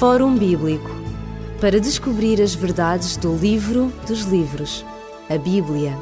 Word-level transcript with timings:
Fórum 0.00 0.34
Bíblico 0.34 0.88
para 1.60 1.78
descobrir 1.78 2.40
as 2.40 2.54
verdades 2.54 3.18
do 3.18 3.36
livro 3.36 3.92
dos 4.08 4.22
livros, 4.22 4.82
a 5.28 5.36
Bíblia. 5.36 5.94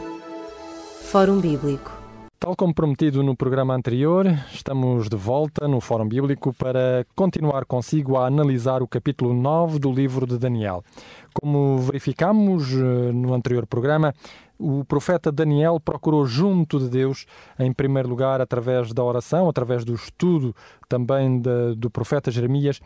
Fórum 1.03 1.41
Bíblico. 1.41 1.91
Tal 2.39 2.55
como 2.55 2.73
prometido 2.73 3.25
no 3.25 3.37
programa 3.37 3.75
anterior, 3.75 4.25
estamos 4.53 5.09
de 5.09 5.17
volta 5.17 5.67
no 5.67 5.81
Fórum 5.81 6.07
Bíblico 6.07 6.55
para 6.55 7.05
continuar 7.17 7.65
consigo 7.65 8.17
a 8.17 8.29
analisar 8.29 8.85
o 8.85 8.87
capítulo 8.87 9.35
9 9.35 9.81
do 9.81 9.91
livro 9.91 10.29
de 10.29 10.39
Daniel. 10.39 10.85
Como 11.35 11.79
verificamos 11.79 12.71
eh, 12.73 13.13
no 13.13 13.35
anterior 13.35 13.67
programa, 13.67 14.15
o 14.59 14.85
profeta 14.85 15.31
Daniel 15.31 15.79
procurou 15.79 16.25
junto 16.25 16.79
de 16.79 16.89
Deus, 16.89 17.27
em 17.59 17.73
primeiro 17.73 18.09
lugar, 18.09 18.41
através 18.41 18.93
da 18.93 19.03
oração, 19.05 19.49
através 19.49 19.85
do 19.85 19.95
estudo 19.95 20.55
também 20.89 21.41
de, 21.41 21.75
do 21.77 21.91
profeta 21.91 22.31
Jeremias, 22.31 22.81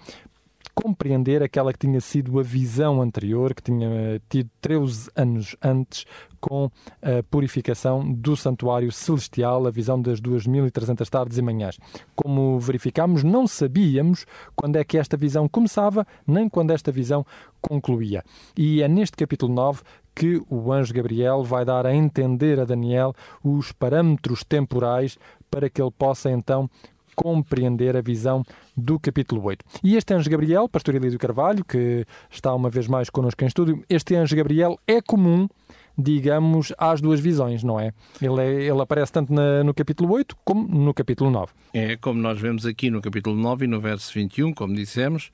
compreender 0.74 1.42
aquela 1.42 1.72
que 1.72 1.78
tinha 1.80 2.00
sido 2.00 2.38
a 2.38 2.42
visão 2.42 3.02
anterior, 3.02 3.54
que 3.54 3.62
tinha 3.62 4.20
tido 4.28 4.50
13 4.60 5.10
anos 5.14 5.56
antes, 5.62 6.04
com 6.40 6.68
a 7.00 7.22
purificação 7.30 8.12
do 8.12 8.36
santuário 8.36 8.90
celestial, 8.90 9.64
a 9.64 9.70
visão 9.70 10.02
das 10.02 10.20
2.300 10.20 11.08
tardes 11.08 11.38
e 11.38 11.42
manhãs. 11.42 11.78
Como 12.16 12.58
verificamos, 12.58 13.22
não 13.22 13.46
sabíamos 13.46 14.26
quando 14.56 14.76
é 14.76 14.84
que 14.84 14.98
esta 14.98 15.16
visão 15.16 15.48
começava, 15.48 16.04
nem 16.26 16.48
quando 16.48 16.72
esta 16.72 16.90
visão 16.90 17.24
concluía. 17.60 18.24
E 18.56 18.82
é 18.82 18.88
neste 18.88 19.16
capítulo 19.16 19.54
9 19.54 19.82
que 20.14 20.42
o 20.50 20.72
anjo 20.72 20.92
Gabriel 20.92 21.44
vai 21.44 21.64
dar 21.64 21.86
a 21.86 21.94
entender 21.94 22.58
a 22.58 22.64
Daniel 22.64 23.14
os 23.42 23.70
parâmetros 23.70 24.42
temporais 24.42 25.16
para 25.48 25.70
que 25.70 25.80
ele 25.80 25.90
possa 25.90 26.30
então 26.30 26.68
compreender 27.14 27.96
a 27.96 28.00
visão 28.00 28.42
do 28.76 28.98
capítulo 28.98 29.42
8. 29.44 29.64
E 29.82 29.96
este 29.96 30.14
anjo 30.14 30.30
Gabriel, 30.30 30.68
pastor 30.68 30.94
Elísio 30.94 31.18
Carvalho, 31.18 31.64
que 31.64 32.06
está 32.30 32.54
uma 32.54 32.70
vez 32.70 32.86
mais 32.88 33.10
connosco 33.10 33.42
em 33.44 33.46
estúdio, 33.46 33.84
este 33.88 34.14
anjo 34.14 34.36
Gabriel 34.36 34.78
é 34.86 35.00
comum 35.00 35.48
digamos, 35.96 36.72
às 36.78 37.00
duas 37.00 37.20
visões, 37.20 37.62
não 37.62 37.78
é? 37.78 37.92
Ele, 38.20 38.40
é, 38.40 38.62
ele 38.62 38.80
aparece 38.80 39.12
tanto 39.12 39.32
na, 39.32 39.62
no 39.62 39.74
capítulo 39.74 40.12
8 40.14 40.36
como 40.44 40.66
no 40.66 40.94
capítulo 40.94 41.30
9. 41.30 41.52
É, 41.72 41.96
como 41.96 42.20
nós 42.20 42.40
vemos 42.40 42.64
aqui 42.64 42.90
no 42.90 43.00
capítulo 43.02 43.36
9 43.36 43.64
e 43.64 43.68
no 43.68 43.80
verso 43.80 44.12
21, 44.14 44.54
como 44.54 44.74
dissemos 44.74 45.30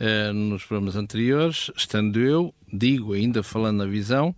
uh, 0.00 0.32
nos 0.32 0.64
programas 0.64 0.96
anteriores, 0.96 1.70
estando 1.76 2.18
eu, 2.18 2.54
digo 2.72 3.12
ainda 3.12 3.42
falando 3.42 3.78
na 3.78 3.86
visão, 3.86 4.34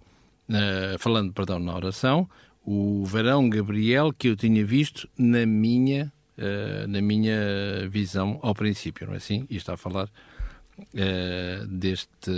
uh, 0.49 0.99
falando, 0.99 1.33
perdão, 1.33 1.59
na 1.59 1.75
oração, 1.75 2.29
o 2.65 3.05
varão 3.05 3.49
Gabriel 3.49 4.13
que 4.13 4.29
eu 4.29 4.37
tinha 4.37 4.65
visto 4.65 5.09
na 5.17 5.47
minha 5.47 6.13
uh, 6.39 6.87
na 6.89 7.01
minha 7.01 7.89
visão 7.89 8.39
ao 8.43 8.55
princípio, 8.55 9.07
não 9.07 9.15
é 9.15 9.17
assim? 9.19 9.47
E 9.51 9.57
está 9.57 9.75
a 9.75 9.77
falar 9.77 10.07
uh, 10.07 11.67
deste 11.67 12.31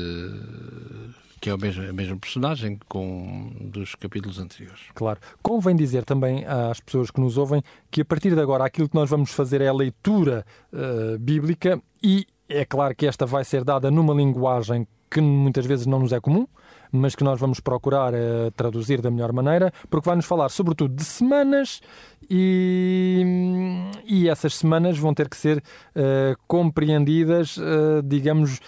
que 1.45 1.51
é 1.51 1.55
o 1.55 1.59
mesmo, 1.59 1.87
a 1.87 1.93
mesma 1.93 2.17
personagem 2.17 2.79
com 2.89 3.53
dos 3.61 3.95
capítulos 3.95 4.39
anteriores. 4.39 4.81
Claro. 4.95 5.21
Convém 5.43 5.77
dizer 5.77 6.03
também 6.03 6.43
às 6.47 6.81
pessoas 6.81 7.11
que 7.11 7.21
nos 7.21 7.37
ouvem 7.37 7.63
que 7.91 8.01
a 8.01 8.05
partir 8.05 8.35
de 8.35 8.41
agora 8.41 8.65
aquilo 8.65 8.89
que 8.89 8.95
nós 8.95 9.11
vamos 9.11 9.31
fazer 9.31 9.61
é 9.61 9.69
a 9.69 9.73
leitura 9.73 10.43
uh, 10.73 11.19
bíblica 11.19 11.79
e 12.03 12.27
é 12.49 12.65
claro 12.65 12.95
que 12.95 13.07
esta 13.07 13.27
vai 13.27 13.45
ser 13.45 13.63
dada 13.63 13.91
numa 13.91 14.15
linguagem 14.15 14.89
que 15.11 15.21
muitas 15.21 15.67
vezes 15.67 15.85
não 15.85 15.99
nos 15.99 16.15
é 16.15 16.21
comum, 16.21 16.47
mas 16.95 17.17
que 17.17 17.25
nós 17.25 17.41
vamos 17.41 17.59
procurar 17.59 18.15
uh, 18.15 18.51
traduzir 18.57 19.01
da 19.01 19.11
melhor 19.11 19.33
maneira, 19.33 19.73
porque 19.91 20.07
vai 20.07 20.15
nos 20.15 20.27
falar 20.27 20.49
sobretudo 20.49 20.95
de 20.95 21.05
semanas 21.05 21.81
e, 22.31 23.23
e 24.07 24.29
essas 24.29 24.55
semanas 24.55 24.97
vão 24.97 25.13
ter 25.13 25.29
que 25.29 25.37
ser 25.37 25.59
uh, 25.59 26.39
compreendidas, 26.47 27.57
uh, 27.57 28.03
digamos, 28.05 28.61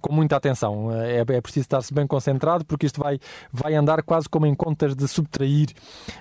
com 0.00 0.12
muita 0.12 0.36
atenção. 0.36 0.90
É, 0.92 1.18
é 1.20 1.40
preciso 1.40 1.64
estar-se 1.64 1.92
bem 1.92 2.06
concentrado, 2.06 2.64
porque 2.64 2.86
isto 2.86 3.00
vai, 3.00 3.18
vai 3.52 3.74
andar 3.74 4.02
quase 4.02 4.28
como 4.28 4.46
em 4.46 4.54
contas 4.54 4.96
de 4.96 5.06
subtrair. 5.06 5.68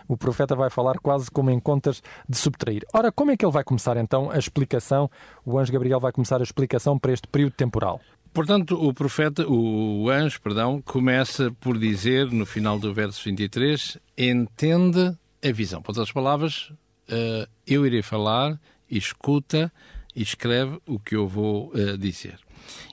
O 0.07 0.17
profeta 0.17 0.55
vai 0.55 0.69
falar 0.69 0.99
quase 0.99 1.31
como 1.31 1.49
em 1.49 1.59
contas 1.59 2.03
de 2.27 2.37
subtrair. 2.37 2.85
Ora, 2.93 3.11
como 3.11 3.31
é 3.31 3.37
que 3.37 3.45
ele 3.45 3.53
vai 3.53 3.63
começar 3.63 3.95
então 3.97 4.29
a 4.29 4.37
explicação? 4.37 5.09
O 5.45 5.57
anjo 5.57 5.71
Gabriel 5.71 5.99
vai 5.99 6.11
começar 6.11 6.41
a 6.41 6.43
explicação 6.43 6.99
para 6.99 7.13
este 7.13 7.27
período 7.27 7.53
temporal. 7.53 8.01
Portanto, 8.33 8.81
o 8.81 8.93
profeta, 8.93 9.45
o 9.45 10.09
anjo, 10.09 10.41
perdão, 10.41 10.81
começa 10.81 11.51
por 11.59 11.77
dizer 11.77 12.31
no 12.31 12.45
final 12.45 12.79
do 12.79 12.93
verso 12.93 13.21
23: 13.25 13.97
entende 14.17 15.17
a 15.43 15.51
visão. 15.51 15.81
Por 15.81 15.91
outras 15.91 16.13
palavras, 16.13 16.71
uh, 17.09 17.47
eu 17.67 17.85
irei 17.85 18.01
falar, 18.01 18.57
escuta 18.89 19.71
e 20.15 20.21
escreve 20.21 20.79
o 20.87 20.97
que 20.97 21.13
eu 21.13 21.27
vou 21.27 21.73
uh, 21.73 21.97
dizer. 21.97 22.39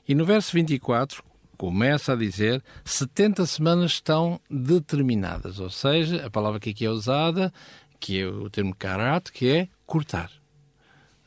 E 0.08 0.14
no 0.14 0.24
verso 0.24 0.52
24 0.52 1.22
começa 1.56 2.14
a 2.14 2.16
dizer 2.16 2.62
70 2.84 3.46
semanas 3.46 3.92
estão 3.92 4.40
determinadas, 4.50 5.60
ou 5.60 5.70
seja, 5.70 6.26
a 6.26 6.30
palavra 6.30 6.58
que 6.58 6.70
aqui 6.70 6.84
é 6.84 6.90
usada, 6.90 7.52
que 8.00 8.20
é 8.20 8.26
o 8.26 8.50
termo 8.50 8.74
karat, 8.74 9.30
que 9.30 9.48
é 9.48 9.68
cortar 9.86 10.37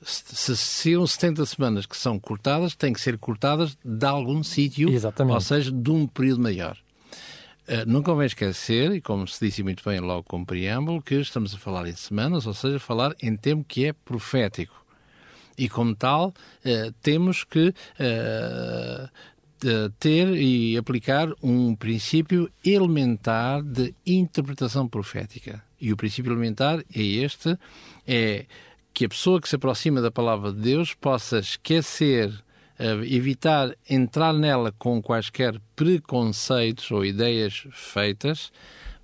se 0.03 0.57
são 0.57 1.05
70 1.05 1.45
semanas 1.45 1.85
que 1.85 1.95
são 1.95 2.19
cortadas, 2.19 2.75
têm 2.75 2.93
que 2.93 3.01
ser 3.01 3.17
cortadas 3.17 3.77
de 3.83 4.05
algum 4.05 4.43
sítio, 4.43 4.89
ou 5.29 5.41
seja, 5.41 5.71
de 5.71 5.91
um 5.91 6.07
período 6.07 6.41
maior. 6.41 6.77
Uh, 7.67 7.85
não 7.85 8.01
convém 8.01 8.25
esquecer, 8.25 8.91
e 8.91 9.01
como 9.01 9.27
se 9.27 9.45
disse 9.45 9.61
muito 9.61 9.83
bem 9.87 9.99
logo 9.99 10.23
com 10.23 10.41
o 10.41 10.45
preâmbulo, 10.45 11.01
que 11.01 11.15
estamos 11.15 11.53
a 11.53 11.57
falar 11.57 11.87
em 11.87 11.95
semanas, 11.95 12.47
ou 12.47 12.53
seja, 12.53 12.79
falar 12.79 13.15
em 13.21 13.35
tempo 13.35 13.63
que 13.67 13.85
é 13.85 13.93
profético. 13.93 14.83
E 15.57 15.69
como 15.69 15.95
tal, 15.95 16.29
uh, 16.29 16.91
temos 17.01 17.43
que 17.43 17.69
uh, 17.69 19.09
ter 19.99 20.27
e 20.35 20.75
aplicar 20.75 21.29
um 21.41 21.75
princípio 21.75 22.51
elementar 22.65 23.61
de 23.61 23.93
interpretação 24.05 24.87
profética. 24.87 25.63
E 25.79 25.93
o 25.93 25.97
princípio 25.97 26.31
elementar 26.31 26.79
é 26.79 27.01
este, 27.01 27.57
é 28.07 28.45
que 28.93 29.05
a 29.05 29.09
pessoa 29.09 29.41
que 29.41 29.49
se 29.49 29.55
aproxima 29.55 30.01
da 30.01 30.11
palavra 30.11 30.51
de 30.51 30.59
Deus 30.59 30.93
possa 30.93 31.39
esquecer, 31.39 32.29
uh, 32.29 33.03
evitar 33.03 33.75
entrar 33.89 34.33
nela 34.33 34.73
com 34.77 35.01
quaisquer 35.01 35.59
preconceitos 35.75 36.91
ou 36.91 37.05
ideias 37.05 37.65
feitas, 37.71 38.51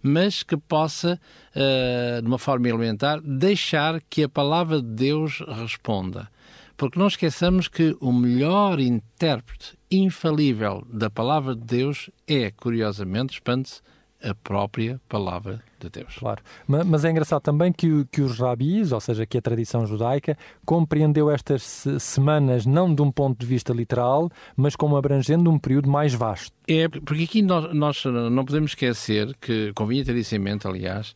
mas 0.02 0.44
que 0.44 0.58
possa, 0.58 1.20
uh, 1.56 2.22
de 2.22 2.28
uma 2.28 2.40
forma 2.40 2.68
elementar, 2.70 3.20
deixar 3.22 4.02
que 4.10 4.24
a 4.24 4.30
palavra 4.30 4.82
de 4.82 4.88
Deus 4.88 5.44
responda. 5.48 6.30
Porque 6.76 7.00
não 7.00 7.08
esqueçamos 7.08 7.68
que 7.68 7.98
o 8.00 8.14
melhor 8.14 8.80
intérprete 8.80 9.78
infalível 9.90 10.86
da 10.88 11.10
palavra 11.10 11.56
de 11.56 11.64
Deus 11.64 12.10
é, 12.28 12.52
curiosamente, 12.52 13.34
expande-se, 13.34 13.82
a 14.24 14.34
própria 14.34 15.00
palavra 15.08 15.62
de 15.80 15.90
Deus. 15.90 16.16
Claro. 16.18 16.42
Mas 16.68 17.06
é 17.06 17.12
engraçado 17.12 17.42
também 17.42 17.72
que, 17.72 18.06
que 18.12 18.22
os 18.22 18.40
rabis, 18.40 18.92
ou 18.92 19.00
seja, 19.00 19.26
que 19.26 19.38
a 19.38 19.42
tradição 19.42 19.86
judaica, 19.86 20.38
compreendeu 20.66 21.30
estas 21.30 21.86
semanas 22.00 22.66
não 22.66 22.94
de 22.94 23.02
um 23.02 23.12
ponto 23.12 23.40
de 23.40 23.46
vista 23.46 23.74
literal, 23.74 24.30
mas 24.56 24.76
como 24.76 24.98
abrangendo 24.98 25.52
um 25.52 25.60
período 25.60 25.90
mais 25.90 26.14
vasto. 26.14 26.52
É, 26.68 26.88
porque 26.88 27.24
aqui 27.24 27.42
nós, 27.42 27.74
nós 27.74 28.04
não 28.06 28.44
podemos 28.44 28.72
esquecer 28.72 29.36
que, 29.40 29.72
convinha 29.74 30.04
ter 30.04 30.16
isso 30.16 30.36
em 30.36 30.40
mente, 30.40 30.68
aliás, 30.68 31.16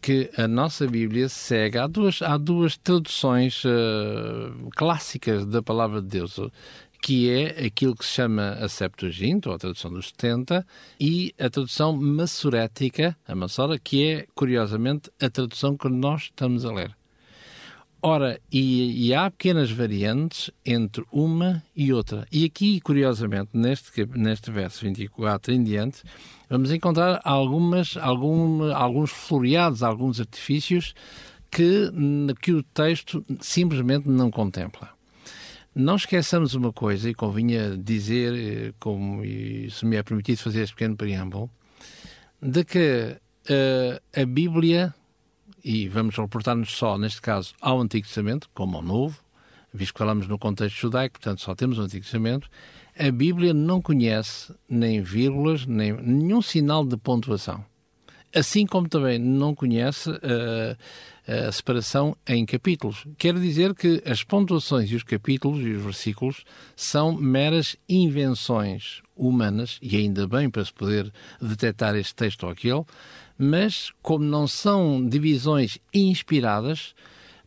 que 0.00 0.28
a 0.36 0.48
nossa 0.48 0.86
Bíblia 0.86 1.28
segue. 1.28 1.78
Há 1.78 1.86
duas, 1.86 2.20
há 2.22 2.36
duas 2.36 2.76
traduções 2.76 3.64
uh, 3.64 4.68
clássicas 4.74 5.46
da 5.46 5.62
palavra 5.62 6.02
de 6.02 6.08
Deus 6.08 6.40
que 7.02 7.28
é 7.28 7.66
aquilo 7.66 7.96
que 7.96 8.04
se 8.04 8.12
chama 8.12 8.52
a 8.52 8.68
Septuaginta, 8.68 9.48
ou 9.48 9.56
a 9.56 9.58
tradução 9.58 9.92
dos 9.92 10.08
70, 10.10 10.64
e 11.00 11.34
a 11.38 11.50
tradução 11.50 11.92
massorética, 11.94 13.16
a 13.26 13.34
Massora, 13.34 13.76
que 13.76 14.06
é, 14.06 14.26
curiosamente, 14.36 15.10
a 15.20 15.28
tradução 15.28 15.76
que 15.76 15.88
nós 15.88 16.22
estamos 16.22 16.64
a 16.64 16.72
ler. 16.72 16.96
Ora, 18.00 18.40
e, 18.50 19.08
e, 19.08 19.14
há 19.14 19.30
pequenas 19.30 19.70
variantes 19.70 20.50
entre 20.64 21.04
uma 21.12 21.62
e 21.74 21.92
outra. 21.92 22.26
E 22.32 22.44
aqui, 22.44 22.80
curiosamente, 22.80 23.50
neste, 23.52 24.04
neste 24.06 24.50
verso 24.50 24.84
24 24.84 25.52
em 25.52 25.62
diante, 25.62 26.02
vamos 26.48 26.72
encontrar 26.72 27.20
algumas, 27.24 27.96
algum, 27.96 28.72
alguns 28.72 29.10
floreados, 29.10 29.82
alguns 29.84 30.18
artifícios 30.18 30.94
que, 31.50 31.92
que 32.40 32.52
o 32.52 32.62
texto 32.62 33.24
simplesmente 33.40 34.08
não 34.08 34.30
contempla. 34.32 35.01
Não 35.74 35.96
esqueçamos 35.96 36.54
uma 36.54 36.72
coisa, 36.72 37.08
e 37.08 37.14
convinha 37.14 37.76
dizer, 37.78 38.34
eh, 38.34 38.74
como 38.78 39.22
se 39.70 39.86
me 39.86 39.96
é 39.96 40.02
permitido 40.02 40.38
fazer 40.38 40.62
este 40.62 40.74
pequeno 40.74 40.96
preâmbulo, 40.96 41.50
de 42.42 42.62
que 42.62 43.16
uh, 43.48 44.20
a 44.20 44.26
Bíblia, 44.26 44.94
e 45.64 45.88
vamos 45.88 46.16
reportar-nos 46.16 46.72
só, 46.72 46.98
neste 46.98 47.22
caso, 47.22 47.54
ao 47.60 47.80
Antigo 47.80 48.06
Testamento, 48.06 48.50
como 48.52 48.76
ao 48.76 48.82
Novo, 48.82 49.18
visto 49.72 49.94
que 49.94 49.98
falamos 49.98 50.28
no 50.28 50.38
contexto 50.38 50.76
judaico, 50.76 51.18
portanto 51.18 51.40
só 51.40 51.54
temos 51.54 51.78
o 51.78 51.82
Antigo 51.82 52.02
Testamento, 52.02 52.50
a 52.98 53.10
Bíblia 53.10 53.54
não 53.54 53.80
conhece 53.80 54.54
nem 54.68 55.00
vírgulas, 55.00 55.64
nem 55.64 55.92
nenhum 55.92 56.42
sinal 56.42 56.84
de 56.84 56.98
pontuação. 56.98 57.64
Assim 58.34 58.66
como 58.66 58.88
também 58.88 59.18
não 59.18 59.54
conhece 59.54 60.10
uh, 60.10 60.76
a 61.26 61.52
separação 61.52 62.16
em 62.26 62.44
capítulos. 62.44 63.06
Quer 63.16 63.34
dizer 63.38 63.74
que 63.74 64.02
as 64.04 64.24
pontuações 64.24 64.90
e 64.90 64.96
os 64.96 65.02
capítulos 65.02 65.60
e 65.60 65.70
os 65.70 65.82
versículos 65.82 66.44
são 66.74 67.12
meras 67.12 67.76
invenções 67.88 69.02
humanas, 69.16 69.78
e 69.80 69.96
ainda 69.96 70.26
bem 70.26 70.50
para 70.50 70.64
se 70.64 70.72
poder 70.72 71.12
detectar 71.40 71.94
este 71.94 72.14
texto 72.14 72.44
ou 72.44 72.50
aquele, 72.50 72.84
mas 73.38 73.90
como 74.02 74.24
não 74.24 74.46
são 74.48 75.06
divisões 75.06 75.78
inspiradas, 75.94 76.94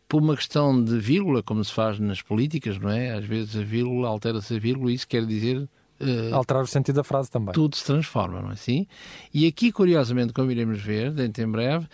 por 0.08 0.22
uma 0.22 0.36
questão 0.36 0.82
de 0.82 0.98
vírgula, 0.98 1.42
como 1.42 1.64
se 1.64 1.72
faz 1.72 1.98
nas 1.98 2.22
políticas, 2.22 2.78
não 2.78 2.90
é? 2.90 3.12
Às 3.12 3.24
vezes 3.24 3.56
a 3.56 3.62
vírgula 3.62 4.08
altera-se 4.08 4.54
a 4.54 4.58
vírgula 4.58 4.92
e 4.92 4.94
isso 4.94 5.08
quer 5.08 5.26
dizer 5.26 5.68
Uh, 5.98 6.34
Alterar 6.34 6.62
o 6.62 6.66
sentido 6.66 6.96
da 6.96 7.04
frase 7.04 7.30
também. 7.30 7.54
Tudo 7.54 7.74
se 7.74 7.84
transforma, 7.84 8.42
não 8.42 8.50
é 8.50 8.52
assim? 8.52 8.86
E 9.32 9.46
aqui, 9.46 9.72
curiosamente, 9.72 10.32
como 10.32 10.50
iremos 10.50 10.80
ver 10.82 11.10
dentro 11.10 11.42
em 11.42 11.50
breve, 11.50 11.86
uh, 11.86 11.88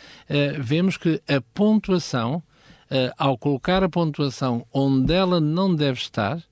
vemos 0.61 0.97
que 0.97 1.23
a 1.29 1.41
pontuação, 1.55 2.43
uh, 2.91 3.13
ao 3.17 3.39
colocar 3.39 3.85
a 3.85 3.89
pontuação 3.89 4.67
onde 4.73 5.13
ela 5.13 5.41
não 5.41 5.73
deve 5.75 6.01
estar, 6.01 6.43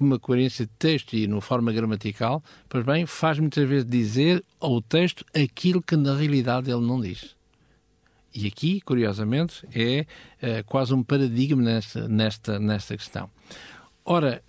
uma 0.00 0.18
coerência 0.18 0.66
de 0.66 0.72
texto 0.78 1.14
e 1.14 1.26
no 1.26 1.40
forma 1.40 1.72
gramatical, 1.72 2.42
pois 2.68 2.84
bem, 2.84 3.06
faz 3.06 3.38
muitas 3.38 3.68
vezes 3.68 3.88
dizer 3.88 4.44
ao 4.60 4.80
texto 4.80 5.24
aquilo 5.34 5.82
que 5.82 5.96
na 5.96 6.14
realidade 6.14 6.70
ele 6.70 6.86
não 6.86 7.00
diz. 7.00 7.36
E 8.32 8.46
aqui, 8.46 8.80
curiosamente, 8.80 9.66
é 9.74 10.06
quase 10.66 10.94
um 10.94 11.02
paradigma 11.02 11.60
nesta, 11.62 12.06
nesta, 12.06 12.60
nesta 12.60 12.96
questão. 12.96 13.28
Ora, 14.04 14.40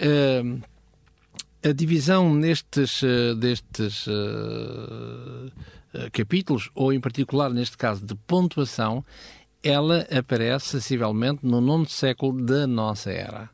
a 1.64 1.72
divisão 1.74 2.34
nestes, 2.34 3.02
uh, 3.02 3.36
destes 3.36 4.08
uh, 4.08 5.52
capítulos, 6.12 6.70
ou 6.74 6.94
em 6.94 7.00
particular 7.00 7.50
neste 7.50 7.78
caso 7.78 8.06
de 8.06 8.16
pontuação, 8.16 9.04
ela 9.64 10.08
aparece 10.16 10.68
sensivelmente 10.68 11.46
no 11.46 11.60
nono 11.60 11.88
século 11.88 12.42
da 12.44 12.66
nossa 12.66 13.12
era. 13.12 13.50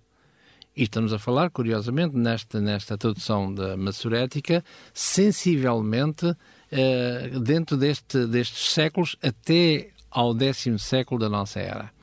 E 0.76 0.84
estamos 0.84 1.14
a 1.14 1.20
falar, 1.20 1.50
curiosamente, 1.50 2.16
nesta, 2.18 2.60
nesta 2.60 2.98
tradução 2.98 3.54
da 3.54 3.78
Massorética, 3.78 4.64
sensivelmente 4.94 6.26
uh, 6.26 7.40
dentro 7.40 7.78
deste, 7.78 8.28
destes 8.28 8.74
séculos 8.74 9.16
até 9.24 9.90
ao 10.12 10.34
décimo 10.34 10.78
século 10.78 11.20
da 11.20 11.30
nossa 11.30 11.60
era. 11.60 11.95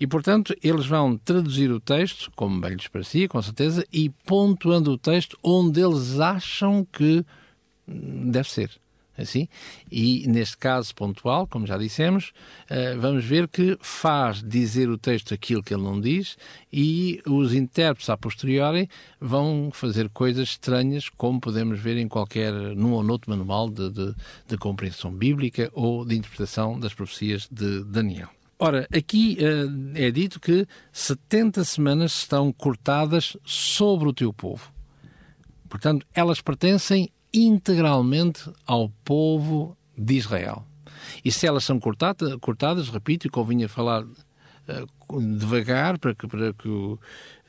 E, 0.00 0.06
portanto, 0.06 0.56
eles 0.62 0.86
vão 0.86 1.18
traduzir 1.18 1.70
o 1.70 1.78
texto, 1.78 2.32
como 2.34 2.58
bem 2.58 2.72
lhes 2.72 2.88
parecia, 2.88 3.28
com 3.28 3.40
certeza, 3.42 3.86
e 3.92 4.08
pontuando 4.08 4.90
o 4.90 4.98
texto 4.98 5.38
onde 5.42 5.78
eles 5.78 6.18
acham 6.18 6.86
que 6.90 7.22
deve 7.86 8.48
ser. 8.48 8.70
Assim? 9.18 9.46
E 9.92 10.26
neste 10.26 10.56
caso 10.56 10.94
pontual, 10.94 11.46
como 11.46 11.66
já 11.66 11.76
dissemos, 11.76 12.32
eh, 12.70 12.96
vamos 12.96 13.22
ver 13.22 13.46
que 13.48 13.76
faz 13.82 14.42
dizer 14.42 14.88
o 14.88 14.96
texto 14.96 15.34
aquilo 15.34 15.62
que 15.62 15.74
ele 15.74 15.82
não 15.82 16.00
diz 16.00 16.38
e 16.72 17.20
os 17.26 17.52
intérpretes 17.52 18.08
a 18.08 18.16
posteriori 18.16 18.88
vão 19.20 19.70
fazer 19.74 20.08
coisas 20.08 20.50
estranhas, 20.50 21.10
como 21.10 21.38
podemos 21.38 21.78
ver 21.78 21.98
em 21.98 22.08
qualquer, 22.08 22.50
num 22.74 22.92
ou 22.92 23.02
noutro 23.02 23.28
manual 23.30 23.68
de, 23.68 23.90
de, 23.90 24.14
de 24.48 24.56
compreensão 24.56 25.12
bíblica 25.12 25.70
ou 25.74 26.02
de 26.02 26.16
interpretação 26.16 26.80
das 26.80 26.94
profecias 26.94 27.46
de 27.52 27.84
Daniel. 27.84 28.30
Ora, 28.62 28.86
aqui 28.94 29.38
uh, 29.40 29.92
é 29.94 30.10
dito 30.10 30.38
que 30.38 30.66
70 30.92 31.64
semanas 31.64 32.12
estão 32.12 32.52
cortadas 32.52 33.34
sobre 33.42 34.06
o 34.06 34.12
teu 34.12 34.34
povo. 34.34 34.70
Portanto, 35.66 36.06
elas 36.14 36.42
pertencem 36.42 37.10
integralmente 37.32 38.50
ao 38.66 38.90
povo 39.02 39.74
de 39.96 40.14
Israel. 40.14 40.66
E 41.24 41.32
se 41.32 41.46
elas 41.46 41.64
são 41.64 41.80
cortada, 41.80 42.38
cortadas, 42.38 42.90
repito, 42.90 43.26
e 43.26 43.30
convinha 43.30 43.66
falar 43.66 44.04
uh, 44.04 45.20
devagar 45.38 45.98
para 45.98 46.14
que, 46.14 46.28
para 46.28 46.52
que 46.52 46.68
o, 46.68 46.98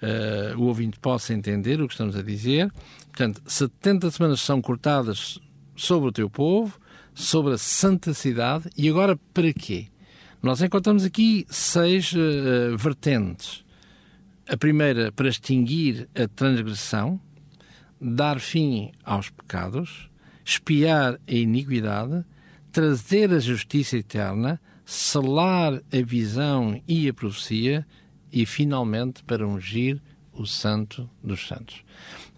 uh, 0.02 0.58
o 0.58 0.64
ouvinte 0.68 0.98
possa 0.98 1.34
entender 1.34 1.82
o 1.82 1.90
que 1.90 1.94
estamos 1.94 2.16
a 2.16 2.22
dizer. 2.22 2.72
Portanto, 3.08 3.42
70 3.46 4.12
semanas 4.12 4.40
são 4.40 4.62
cortadas 4.62 5.38
sobre 5.76 6.08
o 6.08 6.14
teu 6.14 6.30
povo, 6.30 6.80
sobre 7.14 7.56
a 7.56 7.58
santa 7.58 8.14
cidade, 8.14 8.70
e 8.78 8.88
agora 8.88 9.20
para 9.34 9.52
quê? 9.52 9.92
Nós 10.42 10.60
encontramos 10.60 11.06
aqui 11.06 11.46
seis 11.50 12.14
uh, 12.14 12.76
vertentes. 12.76 13.64
A 14.50 14.58
primeira, 14.58 15.12
para 15.12 15.30
extinguir 15.30 16.10
a 16.16 16.28
transgressão, 16.28 17.22
dar 18.02 18.40
fim 18.40 18.92
aos 19.04 19.30
pecados, 19.30 20.10
espiar 20.44 21.20
a 21.28 21.32
iniquidade, 21.32 22.26
trazer 22.72 23.32
a 23.32 23.40
justiça 23.40 23.98
eterna, 23.98 24.60
selar 24.84 25.76
a 25.76 26.02
visão 26.04 26.82
e 26.88 27.08
a 27.08 27.14
profecia 27.14 27.86
e, 28.34 28.44
finalmente, 28.44 29.24
para 29.24 29.48
ungir 29.48 30.02
o 30.34 30.48
Santo 30.48 31.08
dos 31.24 31.48
Santos. 31.48 31.84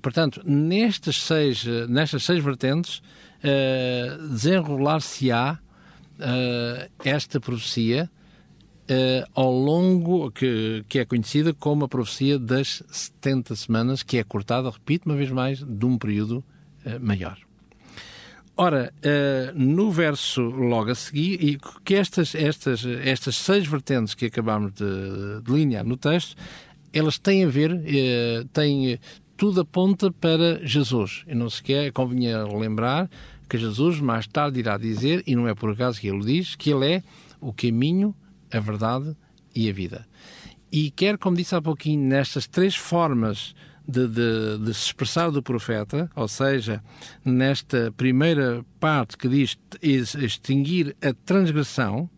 Portanto, 0.02 0.42
nestas 0.44 1.22
seis, 1.22 1.66
eh, 1.66 1.88
nestas 1.88 2.26
seis 2.26 2.44
vertentes, 2.44 2.98
uh, 2.98 4.28
desenrolar-se-á 4.28 5.60
uh, 6.20 6.92
esta 7.04 7.40
profecia 7.40 8.10
uh, 8.90 9.30
ao 9.34 9.52
longo, 9.52 10.32
que, 10.32 10.84
que 10.88 11.00
é 11.00 11.06
conhecida 11.06 11.54
como 11.54 11.86
a 11.86 11.88
profecia 11.88 12.38
das 12.38 12.84
70 12.90 13.56
semanas, 13.56 14.04
que 14.04 14.18
é 14.18 14.24
cortada, 14.24 14.70
repito 14.70 15.10
uma 15.10 15.16
vez 15.16 15.32
mais, 15.32 15.60
de 15.60 15.86
um 15.86 15.98
período 15.98 16.44
uh, 16.86 17.00
maior. 17.00 17.38
Ora, 18.56 18.94
no 19.56 19.90
verso 19.90 20.44
logo 20.44 20.92
a 20.92 20.94
seguir, 20.94 21.44
e 21.44 21.58
que 21.84 21.96
estas, 21.96 22.36
estas, 22.36 22.86
estas 22.86 23.36
seis 23.36 23.66
vertentes 23.66 24.14
que 24.14 24.28
acabamos 24.28 24.74
de 24.74 25.42
delinear 25.42 25.84
no 25.84 25.98
texto, 25.98 26.36
elas 26.94 27.18
têm 27.18 27.46
a 27.46 27.48
ver, 27.48 27.72
têm, 28.54 29.00
tudo 29.36 29.62
aponta 29.62 30.12
para 30.12 30.64
Jesus. 30.64 31.24
E 31.28 31.34
não 31.34 31.50
se 31.50 31.64
quer, 31.64 31.92
convinha 31.92 32.44
lembrar 32.44 33.10
que 33.48 33.58
Jesus 33.58 34.00
mais 34.00 34.28
tarde 34.28 34.60
irá 34.60 34.78
dizer, 34.78 35.24
e 35.28 35.36
não 35.36 35.48
é 35.48 35.54
por 35.54 35.72
acaso 35.72 36.00
que 36.00 36.08
ele 36.08 36.26
diz, 36.26 36.56
que 36.56 36.72
ele 36.72 36.94
é 36.94 37.04
o 37.40 37.54
caminho, 37.54 38.16
a 38.52 38.60
verdade 38.60 39.16
e 39.56 39.70
a 39.70 39.74
vida. 39.74 40.08
E 40.72 40.90
quer, 40.90 41.18
como 41.18 41.38
disse 41.38 41.56
há 41.56 41.62
pouquinho, 41.62 42.08
nestas 42.08 42.48
três 42.48 42.76
formas 42.76 43.54
de, 43.88 44.08
de, 44.08 44.58
de, 44.60 44.74
se 44.74 44.86
expressar 44.86 45.30
do 45.30 45.44
profeta, 45.44 46.10
ou 46.16 46.28
seja, 46.28 46.82
nesta 47.24 47.94
primeira 47.96 48.66
parte 48.80 49.18
que 49.18 49.28
diz 49.28 49.58
extinguir 49.82 50.96
a 51.02 51.14
transgressão, 51.14 52.10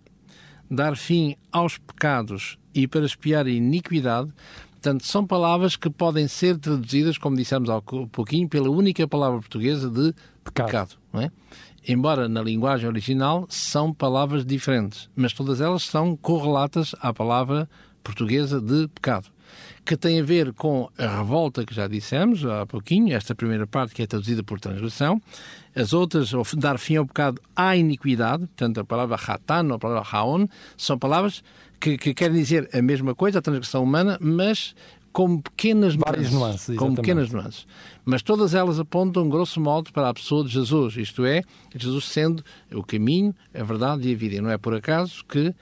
dar 0.70 0.96
fim 0.96 1.36
aos 1.52 1.78
pecados 1.78 2.58
e 2.74 2.88
para 2.88 3.06
espiar 3.06 3.46
a 3.46 3.50
iniquidade, 3.50 4.32
portanto, 4.74 5.06
são 5.06 5.26
palavras 5.26 5.76
que 5.76 5.90
podem 5.90 6.28
ser 6.28 6.58
traduzidas, 6.58 7.18
como 7.18 7.36
dissemos 7.36 7.70
há 7.70 7.82
pouquinho, 7.82 8.48
pela 8.48 8.70
única 8.70 9.08
palavra 9.08 9.40
portuguesa 9.40 9.90
de 9.90 10.14
pecado. 10.46 10.68
pecado 10.68 10.96
não 11.12 11.22
é? 11.22 11.32
Embora 11.88 12.28
na 12.28 12.42
linguagem 12.42 12.88
original 12.88 13.46
são 13.50 13.94
palavras 13.94 14.46
diferentes, 14.46 15.10
mas 15.16 15.34
todas 15.34 15.62
elas 15.62 15.84
são 15.84 16.16
correlatas 16.16 16.96
à 17.00 17.14
palavra 17.14 17.70
portuguesa 18.04 18.60
de 18.60 18.88
pecado, 18.88 19.28
que 19.86 19.96
tem 19.96 20.20
a 20.20 20.24
ver 20.24 20.52
com 20.54 20.90
a 20.98 21.18
revolta 21.18 21.64
que 21.64 21.74
já 21.74 21.88
dissemos 21.88 22.44
há 22.46 22.66
pouquinho, 22.66 23.16
esta 23.16 23.36
primeira 23.36 23.68
parte 23.68 23.94
que 23.94 24.02
é 24.02 24.08
traduzida 24.08 24.44
por 24.44 24.60
transgressão, 24.60 25.22
as 25.76 25.94
outras, 25.94 26.32
dar 26.58 26.80
fim 26.80 26.96
ao 26.96 27.06
pecado 27.06 27.40
à 27.56 27.76
iniquidade, 27.76 28.48
portanto 28.48 28.80
a 28.80 28.84
palavra 28.84 29.16
hatan 29.16 29.68
ou 29.68 29.76
a 29.76 29.80
palavra 29.80 30.10
haon, 30.12 30.48
são 30.76 30.98
palavras 30.98 31.44
que, 31.80 31.98
que 31.98 32.14
querem 32.14 32.38
dizer 32.38 32.70
a 32.74 32.82
mesma 32.82 33.14
coisa, 33.14 33.40
a 33.40 33.42
transgressão 33.42 33.84
humana, 33.84 34.18
mas 34.20 34.74
com 35.16 35.40
pequenas 35.40 35.96
Várias 35.96 36.30
nuances, 36.30 36.76
nuances 36.76 36.78
com 36.78 36.94
pequenas 36.94 37.32
nuances. 37.32 37.66
Mas 38.04 38.22
todas 38.22 38.54
elas 38.54 38.82
apontam, 38.82 39.30
grosso 39.30 39.62
modo, 39.62 39.94
para 39.94 40.10
a 40.10 40.14
pessoa 40.14 40.44
de 40.44 40.50
Jesus, 40.50 40.98
isto 40.98 41.26
é, 41.26 41.42
Jesus 41.74 42.04
sendo 42.04 42.44
o 42.74 42.84
caminho, 42.84 43.34
a 43.54 43.64
verdade 43.64 44.10
e 44.10 44.14
a 44.14 44.18
vida. 44.18 44.36
E 44.36 44.42
não 44.42 44.50
é 44.50 44.58
por 44.58 44.76
acaso 44.76 45.24
que 45.24 45.48
uh, 45.48 45.56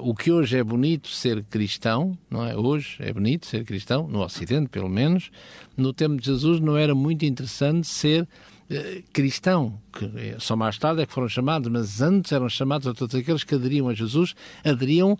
o 0.00 0.14
que 0.14 0.30
hoje 0.30 0.58
é 0.58 0.62
bonito 0.62 1.08
ser 1.08 1.42
cristão, 1.44 2.18
não 2.30 2.44
é? 2.44 2.54
Hoje 2.54 2.98
é 2.98 3.10
bonito 3.14 3.46
ser 3.46 3.64
cristão, 3.64 4.06
no 4.06 4.20
Ocidente 4.20 4.68
pelo 4.68 4.90
menos, 4.90 5.30
no 5.74 5.94
tempo 5.94 6.20
de 6.20 6.26
Jesus 6.26 6.60
não 6.60 6.76
era 6.76 6.94
muito 6.94 7.24
interessante 7.24 7.86
ser 7.86 8.24
uh, 8.24 9.02
cristão, 9.10 9.80
que 9.90 10.04
eh, 10.16 10.36
só 10.38 10.54
mais 10.54 10.76
tarde 10.76 11.00
é 11.00 11.06
que 11.06 11.14
foram 11.14 11.30
chamados, 11.30 11.70
mas 11.70 12.02
antes 12.02 12.30
eram 12.30 12.48
chamados 12.50 12.86
a 12.86 12.92
todos 12.92 13.14
aqueles 13.14 13.42
que 13.42 13.54
aderiam 13.54 13.88
a 13.88 13.94
Jesus, 13.94 14.34
aderiam 14.62 15.18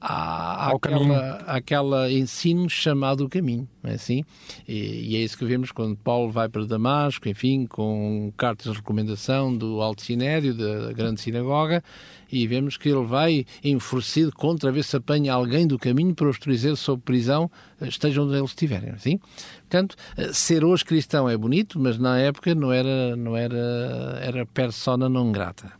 à, 0.00 0.72
àquela, 0.72 1.36
àquela 1.46 2.12
ensino 2.12 2.68
chamado 2.68 3.28
caminho, 3.28 3.68
é 3.82 3.94
assim? 3.94 4.24
E, 4.66 5.12
e, 5.12 5.16
é 5.16 5.20
isso 5.20 5.36
que 5.38 5.44
vemos 5.44 5.72
quando 5.72 5.96
Paulo 5.96 6.30
vai 6.30 6.48
para 6.48 6.64
Damasco, 6.66 7.28
enfim, 7.28 7.66
com 7.66 8.32
cartas 8.36 8.72
de 8.72 8.78
recomendação 8.78 9.56
do 9.56 9.80
Alto 9.80 10.02
Sinério, 10.02 10.54
da 10.54 10.92
grande 10.92 11.20
sinagoga, 11.20 11.82
e 12.30 12.46
vemos 12.46 12.76
que 12.76 12.88
ele 12.88 13.04
vai 13.04 13.46
enfurecido 13.62 14.32
contra 14.32 14.72
ver 14.72 14.84
se 14.84 14.96
apanha 14.96 15.32
alguém 15.32 15.66
do 15.66 15.78
caminho 15.78 16.14
para 16.14 16.28
os 16.28 16.38
trazer 16.38 16.76
sob 16.76 17.02
prisão, 17.02 17.50
estejam 17.80 18.24
onde 18.24 18.36
eles 18.36 18.50
estiverem, 18.50 18.90
é 18.90 18.92
assim? 18.92 19.18
Portanto, 19.60 19.96
ser 20.32 20.64
hoje 20.64 20.84
cristão 20.84 21.28
é 21.28 21.36
bonito, 21.36 21.78
mas 21.80 21.98
na 21.98 22.18
época 22.18 22.54
não 22.54 22.72
era, 22.72 23.16
não 23.16 23.36
era, 23.36 24.18
era 24.22 24.46
persona 24.46 25.08
não 25.08 25.32
grata. 25.32 25.72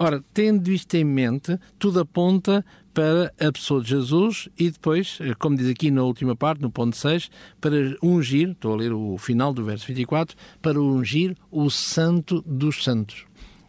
Ora, 0.00 0.22
tendo 0.32 0.70
isto 0.70 0.94
em 0.94 1.02
mente, 1.02 1.58
tudo 1.76 1.98
aponta 1.98 2.64
para 2.94 3.34
a 3.40 3.50
pessoa 3.50 3.82
de 3.82 3.88
Jesus 3.88 4.48
e 4.56 4.70
depois, 4.70 5.18
eh, 5.20 5.34
como 5.36 5.56
diz 5.56 5.68
aqui 5.68 5.90
na 5.90 6.04
última 6.04 6.36
parte, 6.36 6.62
no 6.62 6.70
ponto 6.70 6.96
6, 6.96 7.28
para 7.60 7.74
ungir, 8.00 8.50
estou 8.50 8.74
a 8.74 8.76
ler 8.76 8.92
o 8.92 9.18
final 9.18 9.52
do 9.52 9.64
verso 9.64 9.88
24, 9.88 10.36
para 10.62 10.80
ungir 10.80 11.36
o 11.50 11.68
Santo 11.68 12.40
dos 12.46 12.84
Santos. 12.84 13.24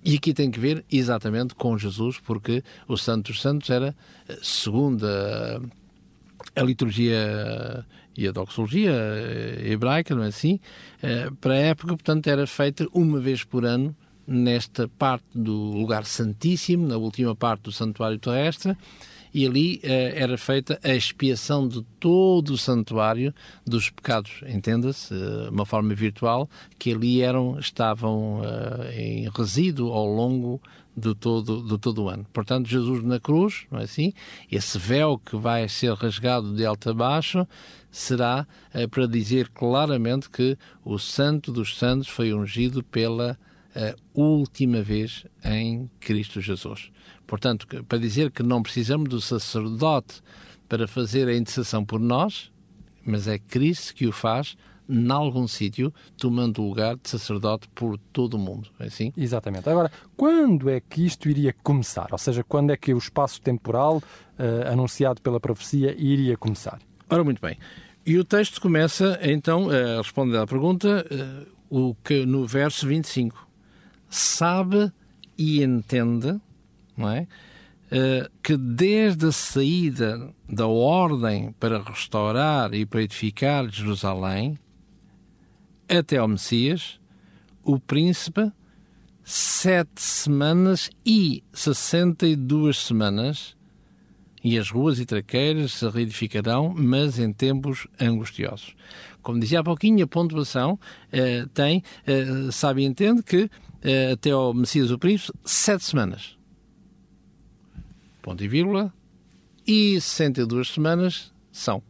E 0.06 0.16
aqui 0.16 0.32
tem 0.32 0.52
que 0.52 0.60
ver 0.60 0.86
exatamente 0.92 1.56
com 1.56 1.76
Jesus, 1.80 2.20
porque 2.20 2.64
o 2.88 2.96
Santo 2.96 3.32
dos 3.32 3.42
Santos 3.42 3.68
era, 3.72 3.96
eh, 4.28 4.38
segundo 4.44 5.08
a, 5.08 5.62
a 6.56 6.64
liturgia 6.64 7.84
e 8.16 8.28
a 8.28 8.32
doxologia 8.32 8.92
eh, 8.92 9.72
hebraica, 9.72 10.14
não 10.14 10.24
é 10.24 10.28
assim? 10.28 10.60
Para 11.42 11.54
a 11.54 11.58
época, 11.58 11.88
portanto, 11.88 12.28
era 12.28 12.46
feita 12.46 12.88
uma 12.94 13.20
vez 13.20 13.44
por 13.44 13.66
ano 13.66 13.96
nesta 14.30 14.88
parte 14.88 15.26
do 15.34 15.72
lugar 15.72 16.06
santíssimo, 16.06 16.88
na 16.88 16.98
última 16.98 17.36
parte 17.36 17.64
do 17.64 17.72
santuário 17.72 18.20
terrestre, 18.20 18.78
e 19.34 19.46
ali 19.46 19.80
eh, 19.84 20.14
era 20.16 20.38
feita 20.38 20.80
a 20.84 20.94
expiação 20.94 21.68
de 21.68 21.84
todo 22.00 22.52
o 22.52 22.58
santuário 22.58 23.34
dos 23.66 23.90
pecados, 23.90 24.42
entenda-se, 24.48 25.14
uh, 25.14 25.50
uma 25.52 25.66
forma 25.66 25.94
virtual, 25.94 26.50
que 26.78 26.94
ali 26.94 27.22
eram, 27.22 27.60
estavam 27.60 28.42
uh, 28.42 28.92
em 28.96 29.30
resíduo 29.30 29.92
ao 29.92 30.08
longo 30.08 30.62
de 30.98 31.14
todo, 31.14 31.64
de 31.64 31.78
todo 31.78 32.04
o 32.04 32.10
ano. 32.10 32.26
Portanto, 32.34 32.68
Jesus 32.68 33.04
na 33.04 33.20
cruz, 33.20 33.66
não 33.72 33.80
é 33.80 33.84
assim? 33.84 34.14
Esse 34.52 34.78
véu 34.80 35.20
que 35.20 35.36
vai 35.36 35.70
ser 35.70 35.94
rasgado 35.94 36.56
de 36.56 36.66
alto 36.66 36.90
a 36.90 36.94
baixo 36.94 37.48
será 37.92 38.48
uh, 38.74 38.90
para 38.90 39.06
dizer 39.06 39.50
claramente 39.50 40.30
que 40.30 40.58
o 40.84 40.98
Santo 40.98 41.52
dos 41.52 41.78
Santos 41.78 42.08
foi 42.08 42.34
ungido 42.34 42.84
pela 42.84 43.38
última 44.14 44.82
vez 44.82 45.26
em 45.44 45.90
Cristo 46.00 46.42
Jesus. 46.42 46.92
Portanto, 47.28 47.68
para 47.86 47.98
dizer 47.98 48.32
que 48.32 48.44
não 48.44 48.64
precisamos 48.64 49.10
do 49.10 49.22
sacerdote 49.22 50.22
para 50.68 50.88
fazer 50.88 51.28
a 51.28 51.36
intercessão 51.36 51.86
por 51.86 52.00
nós, 52.00 52.52
mas 53.06 53.28
é 53.28 53.38
Cristo 53.38 53.96
que 53.96 54.08
o 54.08 54.12
faz 54.12 54.56
em 54.90 55.12
algum 55.12 55.48
sítio, 55.48 55.94
tomando 56.18 56.64
o 56.64 56.68
lugar 56.68 56.96
de 56.96 57.08
sacerdote 57.08 57.70
por 57.76 57.98
todo 58.12 58.34
o 58.34 58.40
mundo. 58.40 58.70
É 58.80 58.86
assim? 58.86 59.14
Exatamente. 59.16 59.70
Agora, 59.70 59.92
quando 60.18 60.68
é 60.68 60.80
que 60.80 61.06
isto 61.06 61.30
iria 61.30 61.54
começar? 61.62 62.08
Ou 62.12 62.18
seja, 62.18 62.44
quando 62.44 62.72
é 62.72 62.78
que 62.78 62.92
o 62.92 62.98
espaço 62.98 63.40
temporal 63.40 63.98
uh, 63.98 64.72
anunciado 64.72 65.22
pela 65.22 65.40
profecia 65.40 65.96
iria 65.96 66.36
começar? 66.36 66.80
Ora, 67.08 67.24
muito 67.24 67.40
bem. 67.40 67.56
E 68.04 68.18
o 68.18 68.24
texto 68.24 68.60
começa, 68.60 69.20
então, 69.22 69.70
a 69.70 69.98
responder 69.98 70.38
à 70.38 70.48
pergunta, 70.48 71.06
uh, 71.12 71.90
o 71.90 71.96
que 72.04 72.26
no 72.26 72.48
verso 72.48 72.88
25. 72.88 73.49
Sabe 74.10 74.92
e 75.38 75.64
entende 75.64 76.40
não 77.00 77.10
é? 77.10 77.28
Uh, 77.92 78.30
que 78.44 78.56
desde 78.56 79.28
a 79.28 79.32
saída 79.32 80.32
da 80.48 80.68
ordem 80.68 81.56
para 81.60 81.82
restaurar 81.82 82.72
e 82.74 82.86
para 82.86 83.02
edificar 83.02 83.68
Jerusalém 83.68 84.60
até 85.88 86.18
ao 86.18 86.28
Messias, 86.28 87.00
o 87.64 87.80
príncipe, 87.80 88.52
sete 89.24 90.00
semanas 90.00 90.92
e 91.04 91.44
sessenta 91.52 92.28
e 92.28 92.36
duas 92.36 92.78
semanas, 92.78 93.58
e 94.44 94.58
as 94.58 94.70
ruas 94.70 95.00
e 95.00 95.06
traqueiras 95.06 95.74
se 95.74 95.90
reedificarão, 95.90 96.74
mas 96.78 97.18
em 97.18 97.34
tempos 97.34 97.88
angustiosos. 98.00 98.76
Como 99.22 99.40
dizia 99.40 99.62
há 99.62 99.64
pouquinho, 99.64 100.06
a 100.06 100.08
pontuação 100.08 100.74
uh, 100.74 101.50
tem, 101.50 101.84
uh, 102.08 102.52
sabe 102.52 102.84
e 102.84 102.86
entende 102.86 103.24
que 103.24 103.50
até 104.14 104.32
ao 104.32 104.54
Messias 104.54 104.92
o 104.92 105.00
Príncipe, 105.00 105.38
sete 105.44 105.84
semanas 105.84 106.40
ponto 108.22 108.44
e 108.44 108.48
vírgula, 108.48 108.94
e 109.66 110.00
62 110.00 110.70
semanas 110.70 111.32
são. 111.52 111.82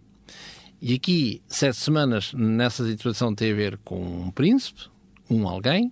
E 0.82 0.94
aqui, 0.94 1.42
sete 1.48 1.78
semanas 1.78 2.34
nessa 2.34 2.86
situação 2.88 3.36
tem 3.36 3.52
a 3.52 3.56
ver 3.56 3.78
com 3.80 4.00
um 4.02 4.32
príncipe, 4.32 4.84
um 5.30 5.48
alguém, 5.48 5.92